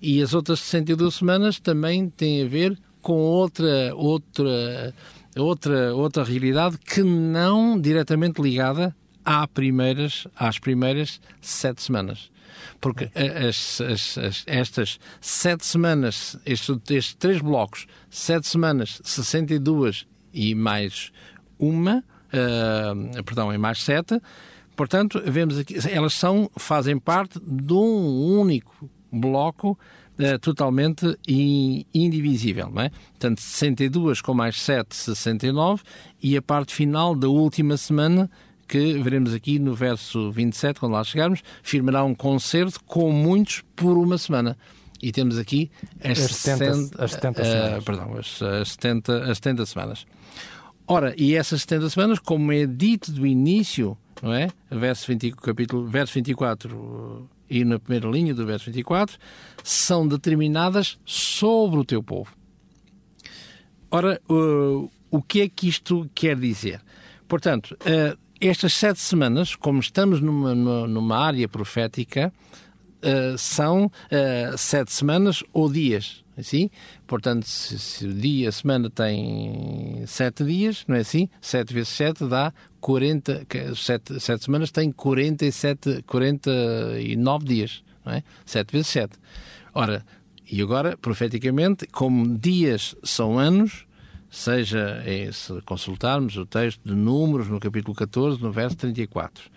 e 0.00 0.20
as 0.20 0.34
outras 0.34 0.60
62 0.60 1.14
semanas 1.14 1.58
também 1.58 2.10
têm 2.10 2.44
a 2.44 2.48
ver 2.48 2.78
com 3.00 3.14
outra, 3.14 3.94
outra, 3.94 4.94
outra, 5.36 5.94
outra 5.94 6.22
realidade 6.24 6.76
que 6.76 7.02
não 7.02 7.80
diretamente 7.80 8.42
ligada 8.42 8.94
às 9.24 9.46
primeiras, 9.46 10.26
às 10.36 10.58
primeiras 10.58 11.20
sete 11.40 11.82
semanas. 11.82 12.30
Porque 12.80 13.10
as, 13.14 13.80
as, 13.80 14.18
as, 14.18 14.44
estas 14.46 14.98
sete 15.20 15.64
semanas, 15.66 16.36
estes, 16.44 16.76
estes 16.90 17.14
três 17.14 17.40
blocos, 17.40 17.86
sete 18.10 18.46
semanas, 18.46 19.00
62 19.04 20.06
e 20.32 20.54
mais 20.54 21.12
uma, 21.58 22.04
uh, 22.28 23.24
perdão, 23.24 23.52
e 23.52 23.58
mais 23.58 23.82
sete, 23.82 24.20
portanto, 24.76 25.20
vemos 25.24 25.58
aqui, 25.58 25.76
elas 25.90 26.14
são, 26.14 26.50
fazem 26.56 26.98
parte 26.98 27.40
de 27.40 27.72
um 27.72 28.38
único 28.38 28.88
bloco 29.10 29.78
uh, 30.18 30.38
totalmente 30.38 31.18
in, 31.26 31.84
indivisível, 31.92 32.70
não 32.70 32.82
é? 32.82 32.90
Portanto, 32.90 33.40
62 33.40 34.20
com 34.20 34.34
mais 34.34 34.60
7, 34.60 34.94
69, 34.94 35.82
e 36.22 36.36
a 36.36 36.42
parte 36.42 36.74
final 36.74 37.14
da 37.14 37.28
última 37.28 37.76
semana, 37.76 38.30
que 38.68 39.02
veremos 39.02 39.32
aqui 39.32 39.58
no 39.58 39.74
verso 39.74 40.30
27, 40.30 40.78
quando 40.78 40.92
lá 40.92 41.02
chegarmos, 41.02 41.42
firmará 41.62 42.04
um 42.04 42.14
concerto 42.14 42.84
com 42.84 43.10
muitos 43.10 43.64
por 43.74 43.96
uma 43.96 44.18
semana. 44.18 44.56
E 45.02 45.10
temos 45.10 45.38
aqui 45.38 45.70
as, 46.04 46.18
as 46.18 46.36
70, 46.36 47.02
as 47.04 47.12
70 47.12 47.44
semanas. 47.44 47.78
Uh, 47.78 47.84
perdão, 47.84 48.16
as, 48.18 48.42
as, 48.42 48.68
70, 48.72 49.30
as 49.30 49.38
70 49.38 49.66
semanas. 49.66 50.06
Ora, 50.86 51.14
e 51.16 51.34
essas 51.34 51.62
70 51.62 51.90
semanas, 51.90 52.18
como 52.18 52.52
é 52.52 52.66
dito 52.66 53.12
do 53.12 53.26
início, 53.26 53.96
não 54.22 54.34
é? 54.34 54.48
Verso, 54.70 55.06
20, 55.06 55.32
capítulo, 55.32 55.86
verso 55.86 56.14
24 56.14 57.28
e 57.48 57.64
na 57.64 57.78
primeira 57.78 58.08
linha 58.08 58.34
do 58.34 58.44
verso 58.44 58.66
24, 58.66 59.16
são 59.62 60.06
determinadas 60.06 60.98
sobre 61.04 61.78
o 61.78 61.84
teu 61.84 62.02
povo. 62.02 62.32
Ora, 63.90 64.20
uh, 64.28 64.90
o 65.10 65.22
que 65.22 65.40
é 65.40 65.48
que 65.48 65.68
isto 65.68 66.10
quer 66.14 66.36
dizer? 66.36 66.80
Portanto, 67.26 67.76
uh, 67.82 68.18
estas 68.40 68.74
sete 68.74 69.00
semanas, 69.00 69.56
como 69.56 69.80
estamos 69.80 70.20
numa, 70.20 70.54
numa 70.54 71.16
área 71.16 71.48
profética, 71.48 72.32
uh, 72.98 73.36
são 73.38 73.86
uh, 73.86 74.56
sete 74.56 74.92
semanas 74.92 75.42
ou 75.52 75.70
dias, 75.70 76.24
assim? 76.36 76.70
Portanto, 77.06 77.46
se, 77.46 77.78
se, 77.78 78.06
o 78.06 78.14
dia, 78.14 78.48
a 78.48 78.52
semana 78.52 78.90
tem 78.90 80.04
sete 80.06 80.44
dias, 80.44 80.84
não 80.86 80.96
é 80.96 81.00
assim? 81.00 81.28
Sete 81.40 81.74
vezes 81.74 81.88
sete 81.88 82.26
dá 82.26 82.52
40, 82.80 83.46
sete, 83.74 84.20
sete 84.20 84.44
semanas 84.44 84.70
tem 84.70 84.92
47, 84.92 86.02
49 86.06 87.44
dias, 87.44 87.82
não 88.04 88.12
é? 88.12 88.22
Sete 88.46 88.72
vezes 88.72 88.88
sete. 88.88 89.16
Ora, 89.74 90.04
e 90.50 90.62
agora, 90.62 90.96
profeticamente, 90.96 91.86
como 91.88 92.38
dias 92.38 92.94
são 93.02 93.38
anos, 93.38 93.86
seja 94.30 95.02
se 95.32 95.60
consultarmos 95.62 96.36
o 96.36 96.44
texto 96.44 96.80
de 96.84 96.94
Números 96.94 97.48
no 97.48 97.58
capítulo 97.58 97.94
14, 97.94 98.42
no 98.42 98.52
verso 98.52 98.76
34, 98.76 99.50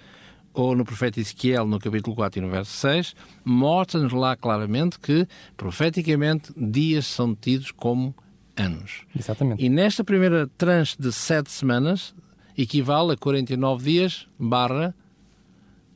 ou 0.53 0.75
no 0.75 0.85
profeta 0.85 1.19
Ezequiel 1.19 1.65
no 1.65 1.79
capítulo 1.79 2.15
4 2.15 2.39
e 2.39 2.41
no 2.41 2.49
verso 2.49 2.71
6, 2.71 3.15
mostra-nos 3.43 4.13
lá 4.13 4.35
claramente 4.35 4.99
que, 4.99 5.27
profeticamente, 5.55 6.51
dias 6.55 7.05
são 7.05 7.35
tidos 7.35 7.71
como 7.71 8.15
anos. 8.55 9.03
Exatamente. 9.17 9.63
E 9.63 9.69
nesta 9.69 10.03
primeira 10.03 10.47
tranche 10.57 10.95
de 10.99 11.11
sete 11.11 11.51
semanas, 11.51 12.13
equivale 12.57 13.13
a 13.13 13.17
49 13.17 13.83
dias 13.83 14.27
barra... 14.37 14.93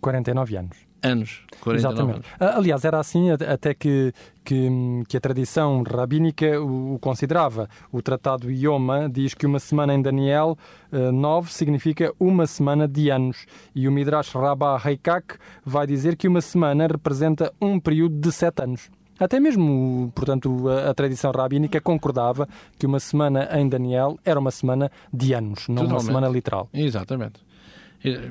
49 0.01 0.58
anos 0.58 0.85
anos. 1.05 1.41
Exatamente. 1.67 2.27
Anos. 2.39 2.57
Aliás, 2.57 2.85
era 2.85 3.00
assim 3.00 3.31
até 3.31 3.74
que, 3.74 4.13
que, 4.43 4.69
que 5.07 5.17
a 5.17 5.19
tradição 5.19 5.83
rabínica 5.83 6.62
o, 6.62 6.95
o, 6.95 7.00
considerava. 7.00 7.69
O 7.91 8.01
Tratado 8.01 8.51
Ioma 8.51 9.09
diz 9.09 9.33
que 9.33 9.45
uma 9.45 9.59
semana 9.59 9.93
em 9.93 10.01
Daniel 10.01 10.57
uh, 10.91 10.95
eh, 10.95 11.12
9 11.12 11.51
significa 11.51 12.13
uma 12.19 12.45
semana 12.45 12.88
de 12.88 13.09
anos. 13.09 13.45
E 13.74 13.88
o 13.88 13.91
Midrash 13.91 14.33
Rabbah 14.33 14.81
Heikak 14.83 15.38
vai 15.65 15.88
dizer 15.88 16.15
que 16.15 16.27
uma 16.27 16.41
semana 16.41 16.88
representa 16.88 17.51
um 17.62 17.79
período 17.79 18.19
de 18.19 18.31
sete 18.31 18.63
anos. 18.63 18.89
Até 19.17 19.39
mesmo, 19.39 20.12
portanto, 20.13 20.67
a, 20.67 20.89
a, 20.89 20.93
tradição 20.93 21.31
rabínica 21.31 21.79
concordava 21.79 22.47
que 22.77 22.85
uma 22.85 23.00
semana 23.00 23.47
em 23.57 23.67
Daniel 23.67 24.19
era 24.25 24.38
uma 24.39 24.51
semana 24.51 24.91
de 25.13 25.33
anos, 25.33 25.67
não 25.69 25.75
Totalmente. 25.75 25.91
uma 25.93 26.00
semana 26.01 26.27
literal. 26.27 26.69
Exatamente. 26.74 27.45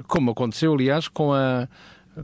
Como 0.06 0.30
aconteceu, 0.30 0.72
aliás, 0.72 1.08
com 1.08 1.32
a, 1.32 1.66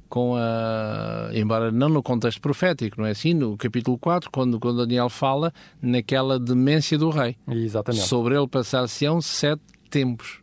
com 0.09 0.37
a. 0.37 1.31
embora 1.33 1.71
não 1.71 1.89
no 1.89 2.03
contexto 2.03 2.41
profético, 2.41 3.01
não 3.01 3.07
é 3.07 3.11
assim? 3.11 3.35
No 3.35 3.57
capítulo 3.57 3.99
4, 3.99 4.31
quando, 4.31 4.59
quando 4.61 4.79
Daniel 4.79 5.09
fala 5.09 5.53
naquela 5.81 6.39
demência 6.39 6.97
do 6.97 7.11
rei. 7.11 7.37
Exatamente. 7.49 8.07
Sobre 8.07 8.37
ele 8.37 8.47
passar-se-ão 8.47 9.21
sete 9.21 9.63
tempos. 9.89 10.41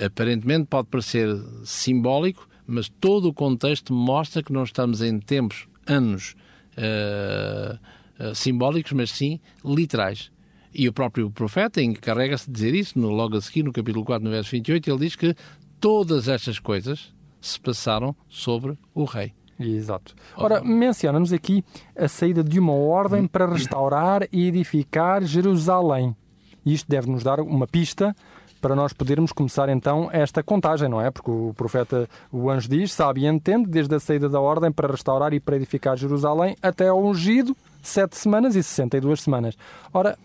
Aparentemente 0.00 0.66
pode 0.66 0.88
parecer 0.88 1.28
simbólico, 1.64 2.48
mas 2.66 2.88
todo 2.88 3.28
o 3.28 3.34
contexto 3.34 3.92
mostra 3.92 4.42
que 4.42 4.52
não 4.52 4.64
estamos 4.64 5.02
em 5.02 5.18
tempos, 5.18 5.66
anos. 5.86 6.34
Uh, 6.72 7.78
uh, 8.18 8.34
simbólicos, 8.34 8.92
mas 8.92 9.10
sim 9.10 9.38
literais. 9.64 10.30
E 10.74 10.88
o 10.88 10.92
próprio 10.92 11.30
profeta 11.30 11.82
encarrega-se 11.82 12.46
de 12.46 12.52
dizer 12.52 12.74
isso, 12.74 12.98
no, 12.98 13.10
logo 13.10 13.36
a 13.36 13.40
seguir, 13.40 13.62
no 13.62 13.72
capítulo 13.72 14.04
4, 14.04 14.24
no 14.24 14.30
verso 14.30 14.50
28, 14.52 14.90
ele 14.90 14.98
diz 15.00 15.14
que 15.14 15.34
todas 15.78 16.28
estas 16.28 16.58
coisas 16.58 17.12
se 17.42 17.60
passaram 17.60 18.14
sobre 18.28 18.78
o 18.94 19.04
rei. 19.04 19.34
Exato. 19.58 20.14
Ora, 20.36 20.62
menciona-nos 20.62 21.32
aqui 21.32 21.64
a 21.96 22.08
saída 22.08 22.42
de 22.42 22.58
uma 22.58 22.72
ordem 22.72 23.26
para 23.26 23.46
restaurar 23.46 24.26
e 24.32 24.46
edificar 24.46 25.22
Jerusalém. 25.22 26.16
Isto 26.64 26.88
deve 26.88 27.10
nos 27.10 27.22
dar 27.22 27.40
uma 27.40 27.66
pista 27.66 28.14
para 28.60 28.76
nós 28.76 28.92
podermos 28.92 29.32
começar 29.32 29.68
então 29.68 30.08
esta 30.12 30.40
contagem, 30.42 30.88
não 30.88 31.00
é? 31.00 31.10
Porque 31.10 31.30
o 31.30 31.52
profeta, 31.56 32.08
o 32.30 32.48
anjo 32.48 32.68
diz, 32.68 32.92
sabe 32.92 33.22
e 33.22 33.26
entende, 33.26 33.68
desde 33.68 33.92
a 33.94 34.00
saída 34.00 34.28
da 34.28 34.40
ordem 34.40 34.70
para 34.70 34.90
restaurar 34.90 35.34
e 35.34 35.40
para 35.40 35.56
edificar 35.56 35.96
Jerusalém 35.96 36.56
até 36.62 36.86
ao 36.88 37.02
ungido, 37.02 37.56
sete 37.82 38.16
semanas 38.16 38.54
e 38.54 38.62
62 38.62 39.20
semanas. 39.20 39.56
Ora, 39.92 40.16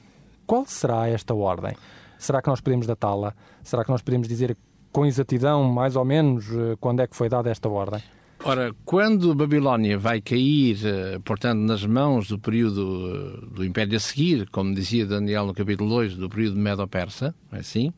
qual 0.46 0.66
será 0.68 1.10
esta 1.10 1.34
ordem? 1.34 1.76
Será 2.20 2.42
que 2.42 2.48
nós 2.48 2.62
podemos 2.62 2.86
datá-la? 2.86 3.34
Será 3.64 3.84
que 3.84 3.90
nós 3.90 4.04
podemos 4.04 4.28
dizer 4.28 4.56
com 4.92 5.06
exatidão, 5.06 5.64
mais 5.64 5.96
ou 5.96 6.06
menos, 6.06 6.46
eh, 6.52 6.76
quando 6.80 7.02
é 7.02 7.08
que 7.08 7.16
foi 7.16 7.30
dada 7.30 7.50
esta 7.50 7.70
ordem? 7.70 8.02
Ora, 8.44 8.74
quando 8.86 9.34
Babilónia 9.34 9.98
vai 9.98 10.22
cair, 10.22 10.78
eh, 10.86 11.20
portanto, 11.26 11.60
nas 11.60 11.86
mãos 11.86 12.28
do 12.28 12.38
período 12.38 13.42
eh, 13.44 13.56
do 13.56 13.66
Império 13.66 13.98
a 13.98 14.00
seguir, 14.00 14.48
como 14.50 14.74
dizia 14.74 15.06
Daniel 15.06 15.46
no 15.48 15.54
capítulo 15.54 15.90
2, 15.90 16.16
do 16.16 16.30
período 16.30 16.58
Medo-Persa, 16.58 17.34
é 17.52 17.58
assim? 17.58 17.90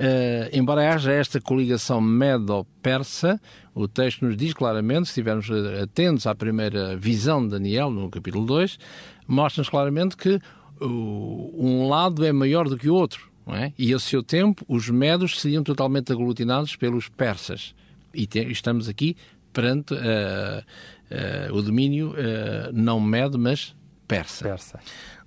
Uh, 0.00 0.46
embora 0.52 0.94
haja 0.94 1.10
esta 1.10 1.40
coligação 1.40 2.00
Medo-Persa, 2.00 3.40
o 3.74 3.88
texto 3.88 4.24
nos 4.24 4.36
diz 4.36 4.52
claramente, 4.52 5.06
se 5.06 5.10
estivermos 5.10 5.50
atentos 5.82 6.24
à 6.26 6.34
primeira 6.36 6.96
visão 6.96 7.42
de 7.42 7.50
Daniel, 7.50 7.90
no 7.90 8.08
capítulo 8.08 8.46
2, 8.46 8.78
mostra-nos 9.26 9.68
claramente 9.68 10.16
que 10.16 10.40
uh, 10.80 11.54
um 11.56 11.88
lado 11.88 12.24
é 12.24 12.32
maior 12.32 12.68
do 12.68 12.76
que 12.76 12.88
o 12.88 12.94
outro. 12.94 13.28
É? 13.54 13.72
E 13.78 13.94
a 13.94 13.98
seu 13.98 14.22
tempo, 14.22 14.64
os 14.68 14.90
medos 14.90 15.40
seriam 15.40 15.62
totalmente 15.62 16.12
aglutinados 16.12 16.76
pelos 16.76 17.08
persas. 17.08 17.74
E 18.12 18.26
te, 18.26 18.40
estamos 18.50 18.88
aqui 18.88 19.16
perante 19.52 19.94
uh, 19.94 19.98
uh, 19.98 21.54
o 21.56 21.62
domínio 21.62 22.10
uh, 22.10 22.72
não 22.72 23.00
medo, 23.00 23.38
mas 23.38 23.74
persa. 24.06 24.44
persa. 24.44 24.80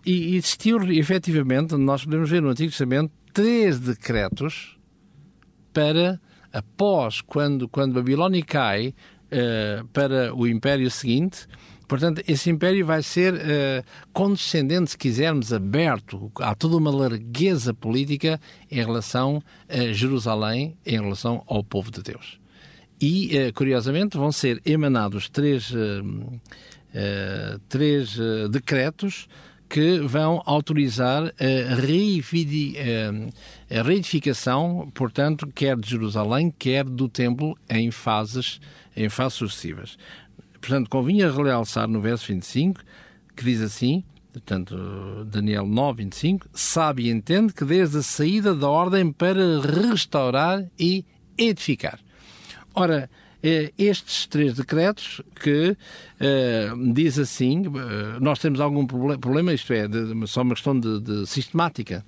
E 0.06 0.36
existiu, 0.36 0.82
efetivamente, 0.92 1.75
nós 1.75 2.04
podemos 2.04 2.30
ver 2.30 2.42
no 2.42 2.50
Antigo 2.50 2.70
Testamento, 2.70 3.12
três 3.34 3.80
decretos 3.80 4.78
para, 5.74 6.20
após, 6.51 7.22
quando, 7.22 7.68
quando 7.68 7.94
Babilónia 7.94 8.44
cai, 8.44 8.96
para 9.94 10.36
o 10.36 10.46
império 10.46 10.90
seguinte, 10.92 11.48
Portanto, 11.91 12.24
esse 12.25 12.50
império 12.50 12.86
vai 12.86 13.03
ser 13.03 13.33
uh, 13.33 13.83
condescendente, 14.13 14.91
se 14.91 14.98
quisermos, 14.98 15.51
aberto. 15.51 16.31
Há 16.39 16.55
toda 16.55 16.77
uma 16.77 16.89
largueza 16.89 17.74
política 17.74 18.39
em 18.71 18.77
relação 18.77 19.43
a 19.67 19.91
Jerusalém, 19.91 20.77
em 20.86 21.01
relação 21.01 21.43
ao 21.45 21.62
povo 21.62 21.91
de 21.91 22.01
Deus. 22.01 22.39
E, 23.01 23.38
uh, 23.38 23.53
curiosamente, 23.53 24.15
vão 24.15 24.31
ser 24.31 24.62
emanados 24.65 25.27
três, 25.27 25.69
uh, 25.71 26.39
três 27.67 28.17
decretos 28.50 29.27
que 29.67 30.00
vão 30.00 30.41
autorizar 30.45 31.24
a, 31.24 31.74
a 33.69 33.83
reedificação, 33.83 34.89
portanto, 34.93 35.45
quer 35.53 35.75
de 35.75 35.89
Jerusalém, 35.89 36.53
quer 36.57 36.86
do 36.86 37.10
templo, 37.10 37.57
em 37.69 37.91
fases, 37.91 38.62
em 38.95 39.10
fases 39.10 39.38
sucessivas. 39.38 39.98
Portanto, 40.62 40.89
convinha 40.89 41.32
realçar 41.32 41.88
no 41.88 42.00
verso 42.00 42.27
25, 42.27 42.82
que 43.36 43.44
diz 43.44 43.62
assim, 43.62 44.03
portanto, 44.32 45.25
Daniel 45.25 45.65
9, 45.65 46.03
25, 46.03 46.48
sabe 46.53 47.08
e 47.08 47.10
entende 47.10 47.51
que 47.51 47.65
desde 47.65 47.98
a 47.98 48.03
saída 48.03 48.53
da 48.53 48.70
ordem 48.70 49.12
para 49.12 49.60
restaurar 49.60 50.63
e 50.80 51.03
edificar. 51.38 52.00
Ora, 52.74 53.10
eh, 53.44 53.74
estes 53.75 54.27
três 54.27 54.53
decretos 54.53 55.20
que 55.41 55.72
uh, 55.72 56.94
diz 56.94 57.18
assim, 57.18 57.65
uh, 57.65 58.20
nós 58.20 58.38
temos 58.38 58.62
algum 58.62 58.86
problema, 58.86 59.51
isto 59.51 59.74
é, 59.74 59.88
de, 59.88 60.27
só 60.27 60.44
uma 60.44 60.53
questão 60.53 60.79
de, 60.79 61.00
de 61.00 61.25
sistemática, 61.25 62.05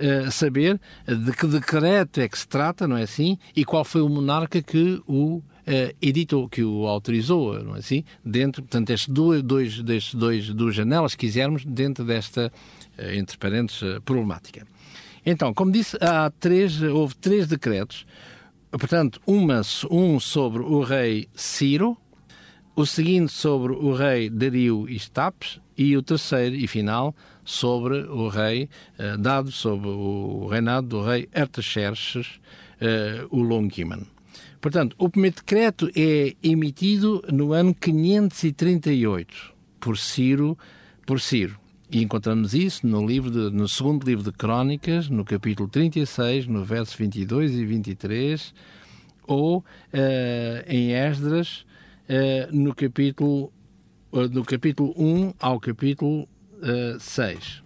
uh, 0.00 0.30
saber 0.30 0.80
de 1.06 1.32
que 1.32 1.46
decreto 1.46 2.20
é 2.20 2.28
que 2.28 2.36
se 2.36 2.48
trata, 2.48 2.88
não 2.88 2.96
é 2.96 3.04
assim, 3.04 3.38
e 3.54 3.64
qual 3.64 3.84
foi 3.84 4.00
o 4.00 4.08
monarca 4.08 4.60
que 4.60 5.00
o 5.06 5.40
editou, 6.00 6.48
que 6.48 6.62
o 6.62 6.86
autorizou, 6.86 7.62
não 7.62 7.74
é 7.74 7.80
assim? 7.80 8.04
Dentro, 8.24 8.62
portanto, 8.62 8.90
estes 8.90 9.08
dois, 9.08 9.42
dois, 9.42 9.82
destes 9.82 10.14
dois, 10.14 10.48
duas 10.48 10.74
janelas, 10.74 11.12
se 11.12 11.18
quisermos, 11.18 11.64
dentro 11.64 12.04
desta, 12.04 12.52
uh, 12.98 13.10
entre 13.10 13.36
parênteses, 13.36 13.82
uh, 13.82 14.00
problemática. 14.02 14.66
Então, 15.24 15.52
como 15.52 15.72
disse, 15.72 15.96
há 16.00 16.30
três, 16.30 16.80
houve 16.80 17.16
três 17.16 17.48
decretos, 17.48 18.06
portanto, 18.70 19.20
uma, 19.26 19.60
um 19.90 20.20
sobre 20.20 20.62
o 20.62 20.82
rei 20.82 21.28
Ciro, 21.34 21.96
o 22.76 22.86
seguinte 22.86 23.32
sobre 23.32 23.72
o 23.72 23.92
rei 23.92 24.30
Dario 24.30 24.88
Estapes 24.88 25.60
e 25.76 25.96
o 25.96 26.02
terceiro 26.02 26.54
e 26.54 26.68
final 26.68 27.14
sobre 27.44 28.00
o 28.02 28.28
rei, 28.28 28.68
dado 29.18 29.50
sobre 29.50 29.88
o 29.88 30.46
reinado 30.46 30.86
do 30.88 31.02
rei 31.02 31.28
Artaxerxes, 31.34 32.38
o 33.30 33.40
Longiman. 33.40 34.06
Portanto, 34.60 34.96
o 34.98 35.08
primeiro 35.08 35.36
decreto 35.36 35.90
é 35.94 36.34
emitido 36.42 37.22
no 37.32 37.52
ano 37.52 37.74
538 37.74 39.54
por 39.78 39.96
Ciro, 39.98 40.58
por 41.06 41.20
Ciro. 41.20 41.58
E 41.90 42.02
encontramos 42.02 42.52
isso 42.52 42.84
no, 42.86 43.06
livro 43.06 43.30
de, 43.30 43.56
no 43.56 43.68
segundo 43.68 44.04
livro 44.04 44.24
de 44.24 44.32
Crónicas, 44.32 45.08
no 45.08 45.24
capítulo 45.24 45.68
36, 45.68 46.48
no 46.48 46.64
verso 46.64 46.98
22 46.98 47.52
e 47.52 47.64
23, 47.64 48.52
ou 49.24 49.58
uh, 49.58 49.64
em 50.66 50.92
Esdras, 50.92 51.64
uh, 52.08 52.56
no, 52.56 52.74
capítulo, 52.74 53.52
uh, 54.10 54.28
no 54.28 54.44
capítulo 54.44 54.92
1 54.96 55.34
ao 55.38 55.60
capítulo 55.60 56.22
uh, 56.22 56.98
6. 56.98 57.62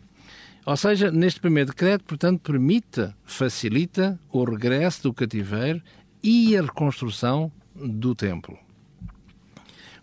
Ou 0.66 0.76
seja, 0.76 1.10
neste 1.10 1.40
primeiro 1.40 1.70
decreto, 1.70 2.04
portanto, 2.04 2.40
permite, 2.42 3.08
facilita 3.24 4.20
o 4.30 4.44
regresso 4.44 5.04
do 5.04 5.14
cativeiro 5.14 5.82
e 6.22 6.56
a 6.56 6.62
reconstrução 6.62 7.50
do 7.74 8.14
templo. 8.14 8.58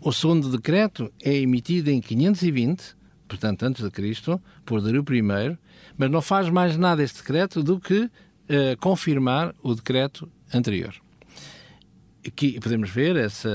O 0.00 0.12
segundo 0.12 0.50
decreto 0.50 1.12
é 1.22 1.34
emitido 1.34 1.90
em 1.90 2.00
520, 2.00 2.96
portanto 3.26 3.64
antes 3.64 3.82
de 3.82 3.90
Cristo, 3.90 4.40
por 4.64 4.80
Dario 4.80 5.04
I, 5.10 5.58
mas 5.96 6.10
não 6.10 6.22
faz 6.22 6.48
mais 6.48 6.76
nada 6.76 7.02
este 7.02 7.18
decreto 7.18 7.62
do 7.62 7.80
que 7.80 8.04
uh, 8.04 8.10
confirmar 8.80 9.54
o 9.62 9.74
decreto 9.74 10.30
anterior. 10.54 10.94
Aqui 12.26 12.60
podemos 12.60 12.90
ver 12.90 13.16
essa, 13.16 13.50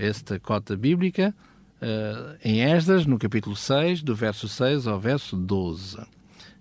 esta 0.00 0.40
cota 0.40 0.76
bíblica 0.76 1.34
uh, 1.80 2.36
em 2.42 2.62
Esdras, 2.62 3.04
no 3.04 3.18
capítulo 3.18 3.56
6, 3.56 4.02
do 4.02 4.14
verso 4.14 4.48
6 4.48 4.86
ao 4.86 4.98
verso 4.98 5.36
12. 5.36 5.98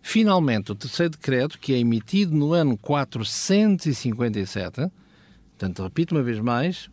Finalmente, 0.01 0.71
o 0.71 0.75
terceiro 0.75 1.11
decreto, 1.11 1.57
que 1.57 1.73
é 1.73 1.79
emitido 1.79 2.35
no 2.35 2.53
ano 2.53 2.77
457, 2.77 4.91
Portanto, 5.57 5.83
repito 5.83 6.13
uma 6.13 6.21
vez 6.23 6.39
mais, 6.39 6.89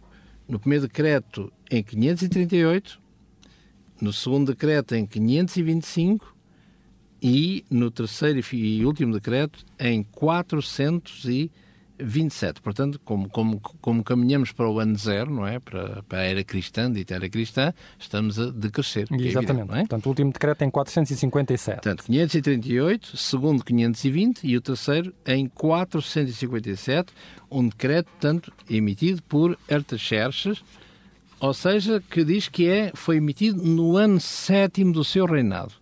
no 0.48 0.58
primeiro 0.58 0.86
decreto 0.86 1.52
em 1.68 1.82
538, 1.82 3.00
no 4.00 4.12
segundo 4.12 4.52
decreto 4.52 4.94
em 4.94 5.04
525 5.04 6.36
e 7.20 7.64
no 7.68 7.90
terceiro 7.90 8.40
e 8.52 8.84
último 8.84 9.12
decreto 9.12 9.64
em 9.78 10.04
400 10.04 11.24
27. 12.02 12.60
Portanto, 12.60 13.00
como, 13.04 13.28
como, 13.28 13.60
como 13.60 14.04
caminhamos 14.04 14.52
para 14.52 14.68
o 14.68 14.78
ano 14.78 14.96
zero, 14.96 15.30
não 15.30 15.46
é? 15.46 15.58
Para, 15.58 16.02
para 16.02 16.18
a 16.18 16.22
era 16.22 16.44
cristã, 16.44 16.90
dita 16.90 17.14
era 17.14 17.28
cristã, 17.28 17.72
estamos 17.98 18.38
a 18.38 18.50
decrescer. 18.50 19.06
É 19.10 19.16
Exatamente. 19.16 19.72
É 19.72 19.78
Portanto, 19.80 20.06
o 20.06 20.08
último 20.10 20.32
decreto 20.32 20.62
é 20.62 20.66
em 20.66 20.70
457. 20.70 21.74
Portanto, 21.76 22.04
538, 22.04 23.16
segundo 23.16 23.64
520 23.64 24.46
e 24.46 24.56
o 24.56 24.60
terceiro 24.60 25.14
em 25.26 25.48
457, 25.48 27.12
um 27.50 27.68
decreto, 27.68 28.10
tanto 28.20 28.52
emitido 28.68 29.22
por 29.22 29.58
Artaxerxes, 29.70 30.62
ou 31.38 31.52
seja, 31.52 32.00
que 32.08 32.24
diz 32.24 32.48
que 32.48 32.68
é, 32.68 32.92
foi 32.94 33.16
emitido 33.16 33.62
no 33.62 33.96
ano 33.96 34.20
sétimo 34.20 34.92
do 34.92 35.02
seu 35.02 35.26
reinado. 35.26 35.72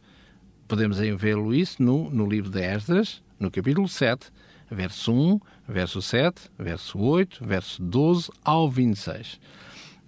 Podemos 0.67 0.99
vê-lo 0.99 1.55
isso 1.55 1.83
no, 1.83 2.09
no 2.11 2.27
livro 2.27 2.51
de 2.51 2.61
Esdras, 2.61 3.23
no 3.39 3.51
capítulo 3.51 3.89
7, 3.89 4.31
verso 4.71 5.13
1, 5.13 5.41
verso 5.71 6.03
7, 6.03 6.51
verso 6.59 6.99
8, 6.99 7.45
verso 7.45 7.83
12 7.83 8.31
ao 8.45 8.69
26. 8.69 9.41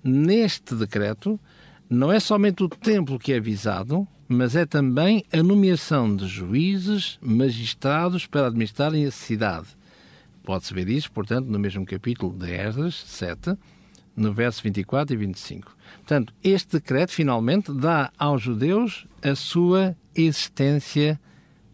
Neste 0.03 0.75
decreto, 0.75 1.38
não 1.88 2.11
é 2.11 2.18
somente 2.18 2.64
o 2.64 2.68
templo 2.68 3.18
que 3.18 3.33
é 3.33 3.40
visado, 3.40 4.07
mas 4.29 4.57
é 4.57 4.66
também 4.66 5.25
a 5.33 5.42
nomeação 5.42 6.14
de 6.14 6.27
juízes, 6.27 7.18
magistrados 7.22 8.27
para 8.27 8.48
administrarem 8.48 9.07
a 9.07 9.11
cidade. 9.11 9.68
Pode-se 10.42 10.75
ver 10.75 10.88
isso, 10.88 11.12
portanto, 11.12 11.46
no 11.46 11.59
mesmo 11.59 11.87
capítulo 11.87 12.37
de 12.37 12.51
Esdras 12.51 12.96
7, 13.07 13.57
no 14.16 14.33
verso 14.33 14.62
24 14.62 15.14
e 15.14 15.16
25. 15.16 15.77
Portanto, 15.98 16.35
este 16.42 16.72
decreto 16.72 17.12
finalmente 17.12 17.72
dá 17.72 18.11
aos 18.18 18.42
judeus 18.42 19.07
a 19.22 19.35
sua 19.37 19.96
existência 20.14 21.20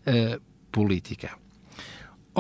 uh, 0.07 0.41
política. 0.71 1.31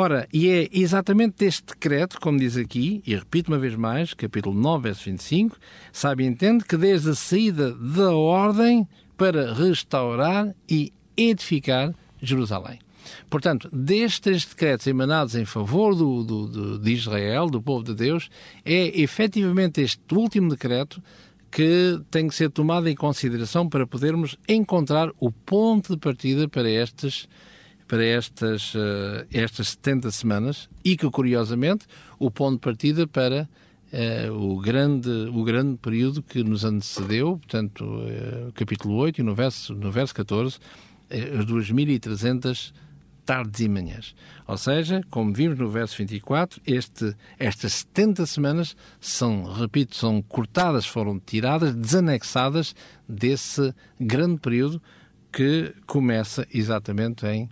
Ora, 0.00 0.28
e 0.32 0.48
é 0.48 0.68
exatamente 0.70 1.38
deste 1.38 1.66
decreto, 1.66 2.20
como 2.20 2.38
diz 2.38 2.56
aqui, 2.56 3.02
e 3.04 3.16
repito 3.16 3.50
uma 3.50 3.58
vez 3.58 3.74
mais, 3.74 4.14
capítulo 4.14 4.54
9, 4.54 4.84
verso 4.84 5.04
25, 5.06 5.58
sabe 5.92 6.22
e 6.22 6.26
entende 6.28 6.64
que 6.64 6.76
desde 6.76 7.10
a 7.10 7.14
saída 7.16 7.72
da 7.74 8.14
ordem 8.14 8.86
para 9.16 9.52
restaurar 9.52 10.54
e 10.70 10.92
edificar 11.16 11.92
Jerusalém. 12.22 12.78
Portanto, 13.28 13.68
destes 13.72 14.44
decretos 14.44 14.86
emanados 14.86 15.34
em 15.34 15.44
favor 15.44 15.96
do, 15.96 16.22
do, 16.22 16.46
do, 16.46 16.78
de 16.78 16.92
Israel, 16.92 17.46
do 17.50 17.60
povo 17.60 17.82
de 17.82 17.92
Deus, 17.92 18.30
é 18.64 19.00
efetivamente 19.00 19.80
este 19.80 20.14
último 20.14 20.48
decreto 20.48 21.02
que 21.50 22.00
tem 22.08 22.28
que 22.28 22.36
ser 22.36 22.50
tomado 22.50 22.88
em 22.88 22.94
consideração 22.94 23.68
para 23.68 23.84
podermos 23.84 24.36
encontrar 24.48 25.10
o 25.18 25.32
ponto 25.32 25.94
de 25.94 25.98
partida 25.98 26.48
para 26.48 26.70
estas 26.70 27.26
para 27.88 28.04
estas, 28.04 28.74
uh, 28.74 29.26
estas 29.32 29.70
70 29.70 30.10
semanas 30.10 30.68
e 30.84 30.96
que, 30.96 31.10
curiosamente, 31.10 31.86
o 32.18 32.30
ponto 32.30 32.54
de 32.54 32.60
partida 32.60 33.06
para 33.06 33.48
uh, 33.92 34.32
o, 34.32 34.60
grande, 34.60 35.08
o 35.08 35.42
grande 35.42 35.78
período 35.78 36.22
que 36.22 36.44
nos 36.44 36.64
antecedeu, 36.64 37.38
portanto, 37.38 37.82
uh, 37.82 38.52
capítulo 38.52 38.94
8 38.96 39.22
e 39.22 39.24
no 39.24 39.34
verso, 39.34 39.74
no 39.74 39.90
verso 39.90 40.14
14, 40.14 40.58
as 41.10 41.46
2.300 41.46 42.72
tardes 43.24 43.60
e 43.60 43.68
manhãs. 43.68 44.14
Ou 44.46 44.56
seja, 44.56 45.02
como 45.10 45.34
vimos 45.34 45.58
no 45.58 45.70
verso 45.70 45.96
24, 45.98 46.60
este, 46.66 47.14
estas 47.38 47.72
70 47.72 48.26
semanas 48.26 48.76
são, 49.00 49.44
repito, 49.44 49.96
são 49.96 50.22
cortadas, 50.22 50.86
foram 50.86 51.18
tiradas, 51.18 51.74
desanexadas 51.74 52.74
desse 53.08 53.74
grande 53.98 54.38
período 54.40 54.80
que 55.30 55.74
começa 55.86 56.46
exatamente 56.52 57.26
em, 57.26 57.48